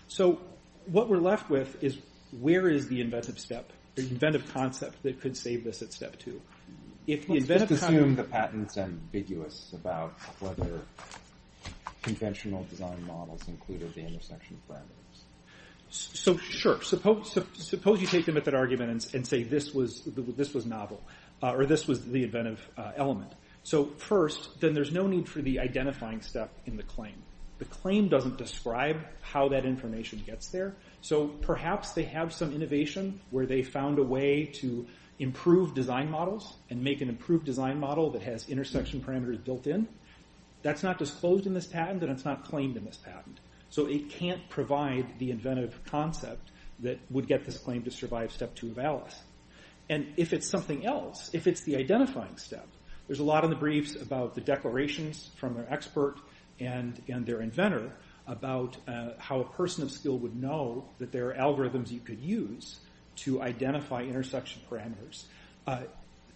So 0.08 0.40
what 0.86 1.10
we're 1.10 1.18
left 1.18 1.50
with 1.50 1.84
is 1.84 1.98
where 2.40 2.70
is 2.70 2.88
the 2.88 3.02
inventive 3.02 3.40
step, 3.40 3.72
the 3.96 4.04
inventive 4.04 4.52
concept 4.54 5.04
that 5.04 5.22
could 5.22 5.38
save 5.38 5.64
this 5.64 5.82
at 5.82 5.94
step 5.94 6.18
2? 6.20 6.42
Let's 7.08 7.48
just 7.48 7.72
assume 7.72 8.16
the 8.16 8.24
patent's 8.24 8.78
ambiguous 8.78 9.72
about 9.74 10.14
whether 10.40 10.82
conventional 12.02 12.66
design 12.70 13.06
models 13.06 13.48
included 13.48 13.94
the 13.94 14.02
intersection 14.02 14.60
parameters. 14.70 14.88
So 15.90 16.38
sure. 16.38 16.82
Suppose 16.82 18.02
you 18.02 18.08
take 18.08 18.26
them 18.26 18.36
at 18.36 18.46
that 18.46 18.54
argument 18.54 19.14
and 19.14 19.26
say 19.26 19.44
this 19.44 19.74
was 19.74 20.66
novel, 20.66 21.02
uh, 21.42 21.54
or 21.54 21.66
this 21.66 21.88
was 21.88 22.04
the 22.04 22.24
inventive 22.24 22.68
uh, 22.78 22.92
element. 22.98 23.32
So 23.68 23.88
first, 23.98 24.62
then 24.62 24.74
there's 24.74 24.94
no 24.94 25.08
need 25.08 25.28
for 25.28 25.42
the 25.42 25.60
identifying 25.60 26.22
step 26.22 26.50
in 26.66 26.78
the 26.78 26.84
claim. 26.84 27.16
The 27.60 27.66
claim 27.66 28.08
doesn't 28.08 28.38
describe 28.38 29.02
how 29.20 29.50
that 29.50 29.66
information 29.66 30.24
gets 30.26 30.48
there. 30.48 30.74
So 31.02 31.28
perhaps 31.28 31.92
they 31.92 32.04
have 32.04 32.32
some 32.32 32.54
innovation 32.54 33.20
where 33.30 33.46
they 33.46 33.64
found 33.64 34.00
a 34.00 34.04
way 34.04 34.46
to 34.62 34.88
improve 35.20 35.76
design 35.76 36.10
models 36.10 36.56
and 36.70 36.82
make 36.82 37.02
an 37.02 37.10
improved 37.10 37.44
design 37.44 37.78
model 37.78 38.12
that 38.12 38.22
has 38.22 38.48
intersection 38.48 39.02
parameters 39.02 39.44
built 39.44 39.68
in. 39.68 39.86
That's 40.62 40.82
not 40.82 40.98
disclosed 40.98 41.46
in 41.46 41.54
this 41.54 41.68
patent, 41.68 42.04
and 42.04 42.12
it's 42.14 42.24
not 42.24 42.46
claimed 42.46 42.78
in 42.78 42.86
this 42.86 42.96
patent. 42.96 43.42
So 43.70 43.88
it 43.88 44.10
can't 44.12 44.48
provide 44.48 45.20
the 45.20 45.30
inventive 45.30 45.78
concept 45.88 46.52
that 46.80 47.00
would 47.10 47.28
get 47.28 47.44
this 47.44 47.58
claim 47.58 47.84
to 47.84 47.92
survive 47.92 48.32
step 48.32 48.56
2 48.56 48.72
of 48.72 48.80
Alice. 48.80 49.20
And 49.90 50.14
if 50.16 50.32
it's 50.32 50.48
something 50.48 50.86
else, 50.86 51.32
if 51.34 51.48
it's 51.48 51.64
the 51.64 51.76
identifying 51.76 52.38
step, 52.38 52.66
there's 53.08 53.20
a 53.20 53.24
lot 53.24 53.44
in 53.44 53.50
the 53.50 53.56
briefs 53.56 53.96
about 53.96 54.36
the 54.36 54.42
declarations 54.42 55.30
from 55.38 55.54
their 55.54 55.72
expert 55.72 56.16
and 56.60 57.02
their 57.08 57.42
inventor 57.42 57.92
about 58.28 58.78
uh, 58.88 59.12
how 59.18 59.40
a 59.40 59.50
person 59.52 59.84
of 59.84 59.92
skill 59.92 60.18
would 60.18 60.36
know 60.36 60.86
that 61.00 61.12
there 61.12 61.30
are 61.30 61.34
algorithms 61.34 61.90
you 61.90 62.02
could 62.02 62.20
use 62.20 62.78
to 63.16 63.42
identify 63.42 64.02
intersection 64.02 64.62
parameters. 64.70 65.24
Uh, 65.66 65.82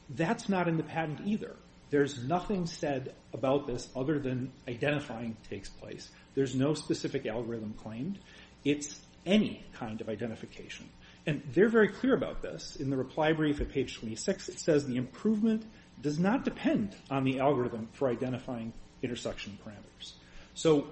that's 0.10 0.50
not 0.50 0.68
in 0.68 0.78
the 0.78 0.84
patent 0.84 1.22
either. 1.26 1.56
There's 1.90 2.24
nothing 2.24 2.66
said 2.66 3.14
about 3.34 3.68
this 3.68 3.90
other 3.96 4.18
than 4.20 4.52
identifying 4.68 5.36
takes 5.50 5.68
place. 5.68 6.10
There's 6.34 6.56
no 6.56 6.74
specific 6.74 7.26
algorithm 7.26 7.74
claimed. 7.74 8.18
It's 8.64 9.00
any 9.26 9.64
kind 9.74 10.00
of 10.00 10.08
identification. 10.08 10.90
And 11.28 11.44
they're 11.54 11.70
very 11.70 11.90
clear 11.90 12.16
about 12.16 12.42
this. 12.42 12.78
In 12.78 12.90
the 12.90 12.98
reply 12.98 13.34
brief 13.34 13.62
at 13.62 13.70
page 13.70 13.98
26, 14.00 14.50
it 14.50 14.60
says 14.60 14.88
the 14.88 14.96
improvement 14.96 15.66
does 16.02 16.20
not 16.20 16.44
depend 16.44 16.96
on 17.10 17.24
the 17.24 17.40
algorithm 17.40 17.88
for 17.94 18.10
identifying 18.10 18.74
intersection 19.02 19.58
parameters. 19.66 20.14
So 20.54 20.88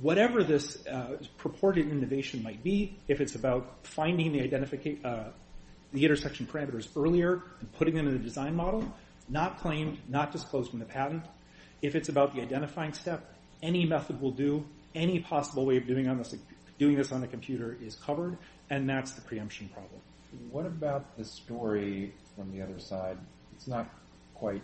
whatever 0.00 0.42
this 0.42 0.86
uh, 0.86 1.18
purported 1.38 1.90
innovation 1.90 2.42
might 2.42 2.62
be, 2.62 2.98
if 3.08 3.20
it's 3.20 3.34
about 3.34 3.86
finding 3.86 4.38
uh, 4.40 5.30
the 5.92 6.04
intersection 6.04 6.46
parameters 6.46 6.88
earlier 6.96 7.42
and 7.60 7.72
putting 7.72 7.94
them 7.94 8.06
in 8.06 8.12
the 8.14 8.22
design 8.22 8.54
model, 8.54 8.84
not 9.28 9.58
claimed, 9.60 9.98
not 10.08 10.32
disclosed 10.32 10.72
in 10.72 10.78
the 10.78 10.84
patent. 10.84 11.24
If 11.82 11.94
it's 11.94 12.08
about 12.08 12.34
the 12.34 12.42
identifying 12.42 12.92
step, 12.92 13.34
any 13.62 13.86
method 13.86 14.20
will 14.20 14.32
do. 14.32 14.64
Any 14.94 15.20
possible 15.20 15.66
way 15.66 15.76
of 15.76 15.86
doing 15.86 16.06
this 16.96 17.12
on 17.12 17.20
the 17.20 17.28
computer 17.28 17.76
is 17.80 17.94
covered, 17.94 18.36
and 18.70 18.88
that's 18.88 19.12
the 19.12 19.20
preemption 19.20 19.68
problem. 19.68 20.00
What 20.50 20.66
about 20.66 21.16
the 21.16 21.24
story 21.24 22.12
from 22.36 22.50
the 22.52 22.62
other 22.62 22.80
side? 22.80 23.18
It's 23.54 23.68
not 23.68 23.88
quite 24.40 24.62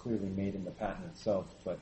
clearly 0.00 0.28
made 0.28 0.54
in 0.54 0.64
the 0.64 0.70
patent 0.72 1.06
itself, 1.06 1.54
but 1.64 1.78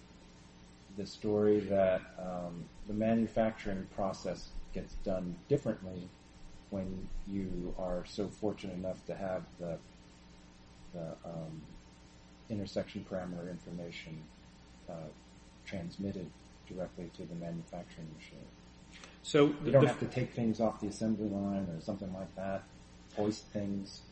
the 0.99 1.07
story 1.07 1.61
that 1.61 2.03
um, 2.19 2.65
the 2.87 2.93
manufacturing 2.93 3.87
process 3.97 4.51
gets 4.75 4.93
done 4.97 5.35
differently 5.49 6.07
when 6.69 7.09
you 7.27 7.75
are 7.79 8.05
so 8.07 8.29
fortunate 8.29 8.77
enough 8.77 9.05
to 9.07 9.15
have 9.15 9.43
the 9.59 9.79
um, 11.25 11.63
intersection 12.51 13.05
parameter 13.11 13.51
information 13.51 14.23
uh, 14.89 14.93
transmitted 15.65 16.27
directly 16.69 17.11
to 17.17 17.25
the 17.25 17.35
manufacturing 17.37 18.09
machine. 18.19 18.47
So 19.23 19.55
You 19.65 19.73
don't 19.73 19.87
have 19.87 20.01
to 20.01 20.07
take 20.07 20.33
things 20.35 20.61
off 20.61 20.81
the 20.81 20.89
assembly 20.89 21.29
line 21.29 21.69
or 21.75 21.81
something 21.81 22.13
like 22.13 22.35
that, 22.37 22.65
hoist 23.17 23.45
things. 23.47 24.03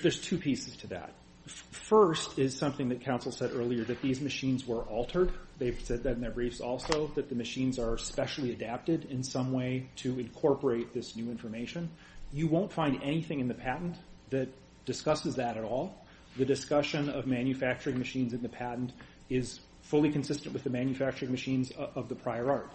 There's 0.00 0.20
two 0.20 0.38
pieces 0.38 0.76
to 0.78 0.86
that. 0.88 1.12
First 1.46 2.38
is 2.38 2.56
something 2.56 2.88
that 2.88 3.02
counsel 3.02 3.30
said 3.30 3.52
earlier, 3.54 3.84
that 3.84 4.02
these 4.02 4.20
machines 4.20 4.66
were 4.66 4.82
altered. 4.82 5.32
They've 5.58 5.78
said 5.84 6.02
that 6.02 6.14
in 6.14 6.20
their 6.20 6.32
briefs 6.32 6.60
also, 6.60 7.06
that 7.14 7.28
the 7.28 7.36
machines 7.36 7.78
are 7.78 7.96
specially 7.98 8.52
adapted 8.52 9.04
in 9.04 9.22
some 9.22 9.52
way 9.52 9.88
to 9.96 10.18
incorporate 10.18 10.92
this 10.92 11.14
new 11.14 11.30
information. 11.30 11.90
You 12.32 12.48
won't 12.48 12.72
find 12.72 13.00
anything 13.02 13.38
in 13.38 13.46
the 13.46 13.54
patent 13.54 13.96
that 14.30 14.48
discusses 14.84 15.36
that 15.36 15.56
at 15.56 15.62
all. 15.62 16.04
The 16.36 16.44
discussion 16.44 17.08
of 17.08 17.26
manufacturing 17.26 17.98
machines 17.98 18.32
in 18.32 18.42
the 18.42 18.48
patent 18.48 18.92
is 19.30 19.60
fully 19.82 20.10
consistent 20.10 20.52
with 20.52 20.64
the 20.64 20.70
manufacturing 20.70 21.30
machines 21.30 21.70
of 21.94 22.08
the 22.08 22.16
prior 22.16 22.50
art. 22.50 22.70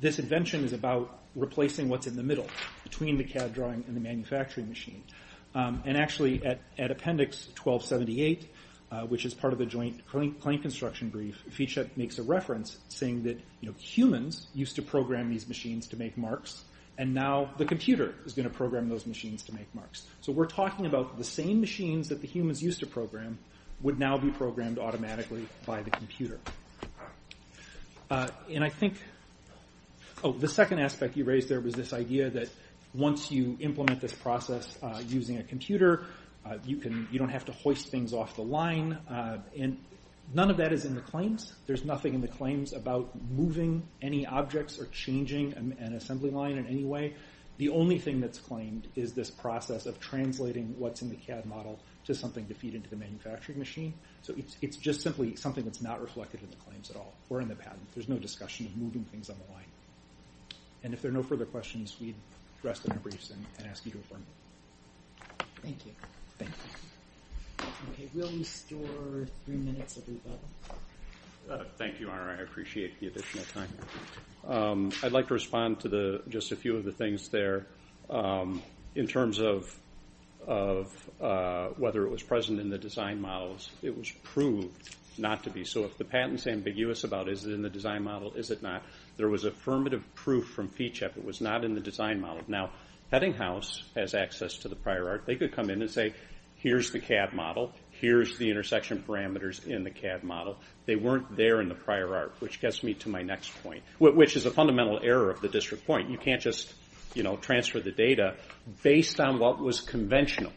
This 0.00 0.18
invention 0.18 0.64
is 0.64 0.72
about 0.72 1.18
replacing 1.34 1.90
what's 1.90 2.06
in 2.06 2.16
the 2.16 2.22
middle 2.22 2.48
between 2.82 3.18
the 3.18 3.24
CAD 3.24 3.52
drawing 3.52 3.84
and 3.86 3.94
the 3.94 4.00
manufacturing 4.00 4.68
machine. 4.68 5.04
Um, 5.56 5.82
and 5.86 5.96
actually, 5.96 6.44
at 6.44 6.60
Appendix 6.90 7.46
1278, 7.64 8.46
uh, 8.92 9.00
which 9.06 9.24
is 9.24 9.32
part 9.32 9.54
of 9.54 9.58
the 9.58 9.64
joint 9.64 10.06
claim 10.06 10.60
construction 10.60 11.08
brief, 11.08 11.42
Ficep 11.50 11.96
makes 11.96 12.18
a 12.18 12.22
reference 12.22 12.76
saying 12.90 13.22
that 13.22 13.40
humans 13.78 14.48
used 14.52 14.76
to 14.76 14.82
program 14.82 15.30
these 15.30 15.48
machines 15.48 15.86
to 15.88 15.96
make 15.96 16.18
marks, 16.18 16.62
and 16.98 17.14
now 17.14 17.50
the 17.56 17.64
computer 17.64 18.14
is 18.26 18.34
going 18.34 18.46
to 18.46 18.54
program 18.54 18.90
those 18.90 19.06
machines 19.06 19.44
to 19.44 19.54
make 19.54 19.74
marks. 19.74 20.06
So 20.20 20.30
we're 20.30 20.44
talking 20.44 20.84
about 20.84 21.16
the 21.16 21.24
same 21.24 21.62
machines 21.62 22.10
that 22.10 22.20
the 22.20 22.28
humans 22.28 22.62
used 22.62 22.80
to 22.80 22.86
program 22.86 23.38
would 23.80 23.98
now 23.98 24.18
be 24.18 24.30
programmed 24.30 24.78
automatically 24.78 25.48
by 25.64 25.80
the 25.80 25.90
computer. 25.90 26.38
Uh, 28.10 28.28
and 28.50 28.62
I 28.62 28.68
think, 28.68 28.98
oh, 30.22 30.32
the 30.32 30.48
second 30.48 30.80
aspect 30.80 31.16
you 31.16 31.24
raised 31.24 31.48
there 31.48 31.60
was 31.60 31.74
this 31.74 31.94
idea 31.94 32.28
that 32.28 32.50
once 32.96 33.30
you 33.30 33.56
implement 33.60 34.00
this 34.00 34.12
process 34.12 34.78
uh, 34.82 35.00
using 35.06 35.38
a 35.38 35.42
computer, 35.42 36.04
uh, 36.44 36.56
you 36.64 37.18
don't 37.18 37.28
have 37.28 37.44
to 37.44 37.52
hoist 37.52 37.88
things 37.88 38.12
off 38.12 38.36
the 38.36 38.42
line. 38.42 38.92
Uh, 39.08 39.38
and 39.58 39.78
none 40.32 40.50
of 40.50 40.56
that 40.58 40.72
is 40.72 40.84
in 40.84 40.94
the 40.94 41.00
claims. 41.00 41.52
There's 41.66 41.84
nothing 41.84 42.14
in 42.14 42.20
the 42.20 42.28
claims 42.28 42.72
about 42.72 43.10
moving 43.30 43.86
any 44.00 44.26
objects 44.26 44.78
or 44.78 44.86
changing 44.86 45.54
an 45.54 45.94
assembly 45.94 46.30
line 46.30 46.56
in 46.56 46.66
any 46.66 46.84
way. 46.84 47.14
The 47.58 47.70
only 47.70 47.98
thing 47.98 48.20
that's 48.20 48.38
claimed 48.38 48.86
is 48.96 49.14
this 49.14 49.30
process 49.30 49.86
of 49.86 49.98
translating 49.98 50.74
what's 50.78 51.00
in 51.00 51.08
the 51.08 51.16
CAD 51.16 51.46
model 51.46 51.78
to 52.04 52.14
something 52.14 52.46
to 52.48 52.54
feed 52.54 52.74
into 52.74 52.90
the 52.90 52.96
manufacturing 52.96 53.58
machine. 53.58 53.94
So 54.22 54.34
it's 54.60 54.76
just 54.76 55.00
simply 55.00 55.36
something 55.36 55.64
that's 55.64 55.80
not 55.80 56.00
reflected 56.00 56.42
in 56.42 56.50
the 56.50 56.56
claims 56.56 56.90
at 56.90 56.96
all 56.96 57.14
or 57.30 57.40
in 57.40 57.48
the 57.48 57.56
patent. 57.56 57.82
There's 57.94 58.08
no 58.08 58.18
discussion 58.18 58.66
of 58.66 58.76
moving 58.76 59.04
things 59.04 59.30
on 59.30 59.36
the 59.46 59.52
line. 59.54 59.64
And 60.84 60.92
if 60.92 61.02
there 61.02 61.10
are 61.10 61.14
no 61.14 61.22
further 61.22 61.46
questions, 61.46 61.96
we'd 62.00 62.14
rest 62.62 62.84
in 62.84 62.92
our 62.92 62.98
briefs 62.98 63.30
and 63.30 63.66
ask 63.68 63.84
you 63.86 63.92
to 63.92 63.98
affirm. 63.98 64.24
Thank 65.62 65.86
you. 65.86 65.92
Thank 66.38 66.50
you. 66.50 67.66
Okay, 67.92 68.08
we'll 68.14 68.30
restore 68.38 69.26
three 69.44 69.56
minutes 69.56 69.96
of 69.96 70.08
rebuttal. 70.08 70.40
Uh, 71.50 71.64
thank 71.78 72.00
you, 72.00 72.06
Your 72.06 72.14
Honor. 72.14 72.36
I 72.38 72.42
appreciate 72.42 72.98
the 73.00 73.06
additional 73.06 73.44
time. 73.44 73.68
Um, 74.46 74.92
I'd 75.02 75.12
like 75.12 75.28
to 75.28 75.34
respond 75.34 75.80
to 75.80 76.22
just 76.28 76.52
a 76.52 76.56
few 76.56 76.76
of 76.76 76.84
the 76.84 76.92
things 76.92 77.28
there. 77.28 77.66
Um, 78.10 78.62
in 78.94 79.06
terms 79.06 79.40
of 79.40 79.78
uh, 80.46 80.84
whether 81.76 82.04
it 82.04 82.10
was 82.10 82.22
present 82.22 82.60
in 82.60 82.70
the 82.70 82.78
design 82.78 83.20
models, 83.20 83.70
it 83.82 83.96
was 83.96 84.10
proved 84.22 84.96
not 85.18 85.44
to 85.44 85.50
be. 85.50 85.64
So 85.64 85.84
if 85.84 85.96
the 85.98 86.04
patent's 86.04 86.46
ambiguous 86.46 87.04
about 87.04 87.28
is 87.28 87.44
it 87.44 87.52
in 87.52 87.62
the 87.62 87.70
design 87.70 88.04
model, 88.04 88.32
is 88.34 88.50
it 88.50 88.62
not, 88.62 88.82
there 89.16 89.28
was 89.28 89.44
affirmative 89.44 90.04
proof 90.14 90.48
from 90.48 90.68
Ficep 90.68 91.16
it 91.16 91.24
was 91.24 91.40
not 91.40 91.64
in 91.64 91.74
the 91.74 91.80
design 91.80 92.20
model. 92.20 92.42
Now, 92.48 92.70
Peddinghaus 93.12 93.82
has 93.94 94.14
access 94.14 94.58
to 94.58 94.68
the 94.68 94.76
prior 94.76 95.08
art. 95.08 95.24
They 95.26 95.36
could 95.36 95.54
come 95.54 95.70
in 95.70 95.80
and 95.80 95.90
say, 95.90 96.12
here's 96.56 96.90
the 96.90 96.98
CAD 96.98 97.32
model. 97.32 97.72
Here's 97.90 98.36
the 98.36 98.50
intersection 98.50 99.04
parameters 99.06 99.66
in 99.66 99.84
the 99.84 99.90
CAD 99.90 100.24
model. 100.24 100.56
They 100.86 100.96
weren't 100.96 101.36
there 101.36 101.60
in 101.60 101.68
the 101.68 101.74
prior 101.74 102.14
art, 102.14 102.34
which 102.40 102.60
gets 102.60 102.82
me 102.82 102.94
to 102.94 103.08
my 103.08 103.22
next 103.22 103.50
point, 103.62 103.82
which 103.98 104.36
is 104.36 104.44
a 104.44 104.50
fundamental 104.50 105.00
error 105.02 105.30
of 105.30 105.40
the 105.40 105.48
district 105.48 105.86
point. 105.86 106.10
You 106.10 106.18
can't 106.18 106.42
just 106.42 106.74
transfer 107.40 107.80
the 107.80 107.92
data 107.92 108.36
based 108.82 109.20
on 109.20 109.38
what 109.38 109.60
was 109.60 109.80
conventional. 109.80 110.52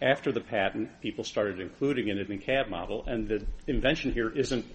After 0.00 0.30
the 0.30 0.42
patent, 0.42 1.00
people 1.00 1.24
started 1.24 1.58
including 1.58 2.08
it 2.08 2.18
in 2.18 2.28
the 2.28 2.36
CAD 2.36 2.70
model, 2.70 3.04
and 3.06 3.26
the 3.26 3.46
invention 3.66 4.12
here 4.12 4.28
isn't 4.28 4.66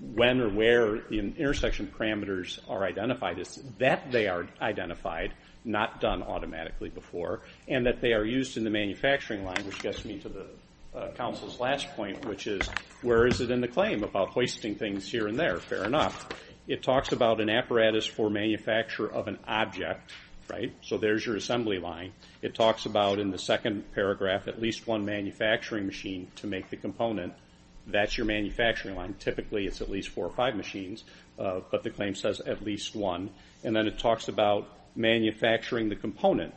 when 0.00 0.40
or 0.40 0.48
where 0.48 1.00
the 1.08 1.18
intersection 1.18 1.92
parameters 1.98 2.58
are 2.68 2.84
identified. 2.84 3.38
is 3.38 3.62
that 3.78 4.10
they 4.10 4.28
are 4.28 4.46
identified, 4.60 5.32
not 5.64 6.00
done 6.00 6.22
automatically 6.22 6.88
before, 6.88 7.40
and 7.68 7.86
that 7.86 8.00
they 8.00 8.12
are 8.12 8.24
used 8.24 8.56
in 8.56 8.64
the 8.64 8.70
manufacturing 8.70 9.44
line, 9.44 9.64
which 9.66 9.80
gets 9.82 10.04
me 10.04 10.18
to 10.18 10.28
the 10.28 10.46
uh, 10.94 11.10
counsel's 11.12 11.58
last 11.58 11.88
point, 11.96 12.24
which 12.26 12.46
is 12.46 12.68
where 13.02 13.26
is 13.26 13.40
it 13.40 13.50
in 13.50 13.60
the 13.60 13.68
claim 13.68 14.04
about 14.04 14.28
hoisting 14.28 14.74
things 14.74 15.10
here 15.10 15.26
and 15.26 15.38
there? 15.38 15.58
Fair 15.58 15.84
enough. 15.84 16.28
It 16.66 16.82
talks 16.82 17.12
about 17.12 17.40
an 17.40 17.50
apparatus 17.50 18.06
for 18.06 18.30
manufacture 18.30 19.06
of 19.06 19.28
an 19.28 19.38
object, 19.46 20.12
right? 20.48 20.72
So 20.82 20.96
there's 20.96 21.26
your 21.26 21.36
assembly 21.36 21.78
line. 21.78 22.12
It 22.42 22.54
talks 22.54 22.86
about, 22.86 23.18
in 23.18 23.30
the 23.30 23.38
second 23.38 23.92
paragraph, 23.92 24.48
at 24.48 24.60
least 24.60 24.86
one 24.86 25.04
manufacturing 25.04 25.86
machine 25.86 26.30
to 26.36 26.46
make 26.46 26.70
the 26.70 26.76
component. 26.76 27.34
That's 27.86 28.16
your 28.16 28.26
manufacturing 28.26 28.96
line. 28.96 29.14
Typically, 29.18 29.66
it's 29.66 29.80
at 29.80 29.90
least 29.90 30.08
four 30.08 30.26
or 30.26 30.32
five 30.32 30.56
machines, 30.56 31.04
uh, 31.38 31.60
but 31.70 31.82
the 31.82 31.90
claim 31.90 32.14
says 32.14 32.40
at 32.40 32.64
least 32.64 32.94
one. 32.94 33.30
And 33.62 33.76
then 33.76 33.86
it 33.86 33.98
talks 33.98 34.28
about 34.28 34.68
manufacturing 34.96 35.88
the 35.88 35.96
component. 35.96 36.54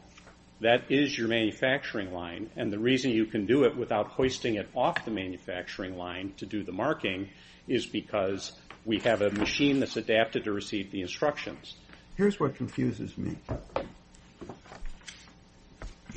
That 0.61 0.89
is 0.89 1.15
your 1.15 1.27
manufacturing 1.27 2.11
line, 2.11 2.49
and 2.55 2.73
the 2.73 2.79
reason 2.79 3.11
you 3.11 3.25
can 3.25 3.45
do 3.45 3.65
it 3.65 3.77
without 3.77 4.07
hoisting 4.07 4.55
it 4.55 4.67
off 4.73 5.05
the 5.05 5.11
manufacturing 5.11 5.97
line 5.97 6.33
to 6.37 6.47
do 6.47 6.63
the 6.63 6.71
marking 6.71 7.29
is 7.67 7.85
because 7.85 8.53
we 8.83 8.99
have 8.99 9.21
a 9.21 9.29
machine 9.29 9.79
that's 9.79 9.97
adapted 9.97 10.45
to 10.45 10.51
receive 10.51 10.89
the 10.91 11.01
instructions. 11.01 11.75
Here's 12.15 12.39
what 12.39 12.55
confuses 12.55 13.15
me. 13.17 13.35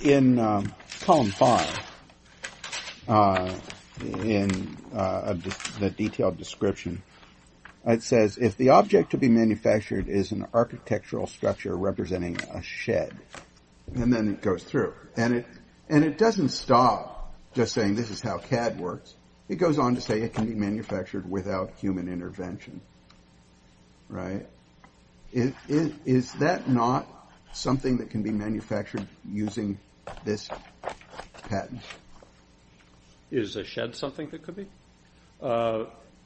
In 0.03 0.39
um, 0.39 0.73
column 1.01 1.31
five, 1.33 1.79
uh, 3.09 3.53
in 4.03 4.77
uh, 4.95 5.35
the 5.79 5.91
detailed 5.91 6.37
description, 6.39 7.03
it 7.87 8.03
says, 8.03 8.37
if 8.37 8.57
the 8.57 8.71
object 8.71 9.13
to 9.13 9.19
be 9.19 9.29
manufactured 9.29 10.09
is 10.09 10.33
an 10.33 10.47
architectural 10.53 11.27
structure 11.27 11.75
representing 11.75 12.37
a 12.53 12.63
shed, 12.63 13.17
and 13.95 14.13
then 14.13 14.29
it 14.29 14.43
goes 14.43 14.63
through. 14.63 14.95
And 15.17 15.45
it 15.89 16.19
doesn't 16.19 16.51
stop 16.51 17.33
just 17.55 17.73
saying 17.75 17.95
this 17.95 18.11
is 18.11 18.21
how 18.21 18.39
CAD 18.39 18.79
works. 18.79 19.15
It 19.49 19.57
goes 19.57 19.79
on 19.79 19.97
to 19.97 20.01
say 20.01 20.21
it 20.21 20.35
can 20.35 20.47
be 20.47 20.55
manufactured 20.55 21.29
without 21.29 21.73
human 21.79 22.09
intervention, 22.09 22.81
right? 24.09 24.47
Is 25.33 26.33
that 26.35 26.69
not 26.69 27.07
something 27.53 27.97
that 27.99 28.11
can 28.11 28.23
be 28.23 28.31
manufactured 28.31 29.09
using 29.29 29.79
this 30.25 30.49
patent? 31.49 31.81
Is 33.31 33.57
a 33.57 33.65
shed 33.65 33.95
something 33.95 34.29
that 34.31 34.43
could 34.43 34.57
be? 34.57 34.67
Uh, 35.41 35.85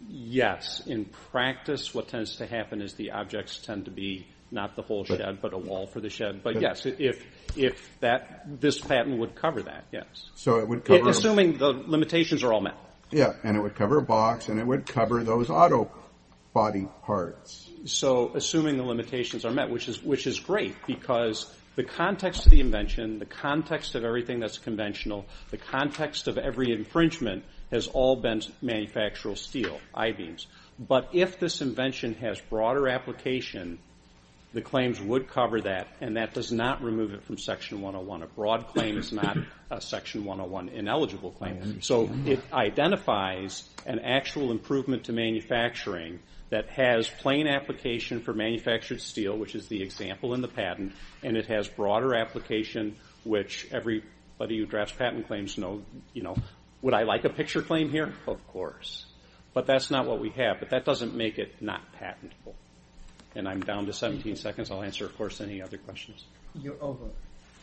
yes. 0.08 0.82
In 0.86 1.04
practice, 1.30 1.94
what 1.94 2.08
tends 2.08 2.36
to 2.36 2.46
happen 2.46 2.80
is 2.80 2.94
the 2.94 3.12
objects 3.12 3.58
tend 3.58 3.84
to 3.84 3.90
be 3.90 4.26
not 4.50 4.76
the 4.76 4.82
whole 4.82 5.04
shed, 5.04 5.38
but 5.42 5.52
a 5.52 5.58
wall 5.58 5.86
for 5.86 6.00
the 6.00 6.08
shed. 6.08 6.42
But 6.42 6.60
yes, 6.60 6.86
if 6.86 7.24
if 7.56 7.98
that 8.00 8.60
this 8.60 8.80
patent 8.80 9.18
would 9.18 9.34
cover 9.34 9.62
that, 9.62 9.84
yes. 9.92 10.06
So 10.36 10.60
it 10.60 10.68
would 10.68 10.84
cover... 10.84 11.08
Assuming 11.08 11.58
the 11.58 11.68
limitations 11.68 12.42
are 12.44 12.52
all 12.52 12.60
met. 12.60 12.76
Yeah, 13.10 13.34
and 13.42 13.56
it 13.56 13.60
would 13.60 13.74
cover 13.74 13.98
a 13.98 14.02
box, 14.02 14.48
and 14.48 14.58
it 14.58 14.66
would 14.66 14.86
cover 14.86 15.22
those 15.22 15.50
auto 15.50 15.90
body 16.52 16.88
parts. 17.02 17.68
So 17.84 18.32
assuming 18.34 18.76
the 18.76 18.84
limitations 18.84 19.44
are 19.44 19.50
met, 19.50 19.70
which 19.70 19.88
is 20.26 20.40
great, 20.40 20.74
because 20.86 21.52
the 21.76 21.84
context 21.84 22.46
of 22.46 22.52
the 22.52 22.60
invention, 22.60 23.18
the 23.18 23.26
context 23.26 23.94
of 23.94 24.04
everything 24.04 24.40
that's 24.40 24.58
conventional, 24.58 25.26
the 25.50 25.58
context 25.58 26.28
of 26.28 26.38
every 26.38 26.72
infringement 26.72 27.44
has 27.70 27.88
all 27.88 28.16
been 28.16 28.42
manufactural 28.62 29.36
steel, 29.36 29.80
I-beams. 29.94 30.46
But 30.78 31.10
if 31.12 31.38
this 31.40 31.60
invention 31.60 32.14
has 32.14 32.40
broader 32.40 32.88
application, 32.88 33.78
the 34.52 34.62
claims 34.62 35.00
would 35.00 35.28
cover 35.28 35.60
that, 35.62 35.88
and 36.00 36.16
that 36.16 36.32
does 36.32 36.52
not 36.52 36.82
remove 36.82 37.12
it 37.12 37.24
from 37.24 37.38
Section 37.38 37.80
101. 37.80 38.22
A 38.22 38.26
broad 38.28 38.68
claim 38.68 38.96
is 38.96 39.12
not 39.12 39.36
a 39.70 39.80
Section 39.80 40.24
101 40.24 40.68
ineligible 40.68 41.32
claim. 41.32 41.82
So 41.82 42.08
it 42.24 42.40
identifies 42.52 43.68
an 43.84 43.98
actual 43.98 44.52
improvement 44.52 45.04
to 45.04 45.12
manufacturing 45.12 46.20
that 46.54 46.68
has 46.68 47.10
plain 47.10 47.48
application 47.48 48.20
for 48.20 48.32
manufactured 48.32 49.00
steel, 49.00 49.36
which 49.36 49.56
is 49.56 49.66
the 49.66 49.82
example 49.82 50.34
in 50.34 50.40
the 50.40 50.46
patent, 50.46 50.92
and 51.24 51.36
it 51.36 51.46
has 51.46 51.66
broader 51.66 52.14
application, 52.14 52.94
which 53.24 53.66
everybody 53.72 54.58
who 54.58 54.64
drafts 54.64 54.92
patent 54.92 55.26
claims 55.26 55.58
know. 55.58 55.82
you 56.12 56.22
know, 56.22 56.36
Would 56.82 56.94
I 56.94 57.02
like 57.02 57.24
a 57.24 57.28
picture 57.28 57.60
claim 57.60 57.90
here? 57.90 58.12
Of 58.28 58.46
course. 58.46 59.04
But 59.52 59.66
that's 59.66 59.90
not 59.90 60.06
what 60.06 60.20
we 60.20 60.30
have. 60.30 60.60
But 60.60 60.70
that 60.70 60.84
doesn't 60.84 61.16
make 61.16 61.38
it 61.38 61.60
not 61.60 61.80
patentable. 61.94 62.54
And 63.34 63.48
I'm 63.48 63.60
down 63.60 63.86
to 63.86 63.92
17 63.92 64.36
seconds. 64.36 64.70
I'll 64.70 64.84
answer, 64.84 65.06
of 65.06 65.16
course, 65.18 65.40
any 65.40 65.60
other 65.60 65.78
questions. 65.78 66.24
You're 66.54 66.80
over. 66.80 67.06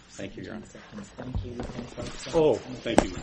Thank 0.09 0.35
you, 0.35 0.43
Your 0.43 0.55
Honor. 0.55 0.65
Thank 0.65 1.45
you. 1.45 1.55
Oh, 2.33 2.55
thank 2.55 3.01
you. 3.05 3.13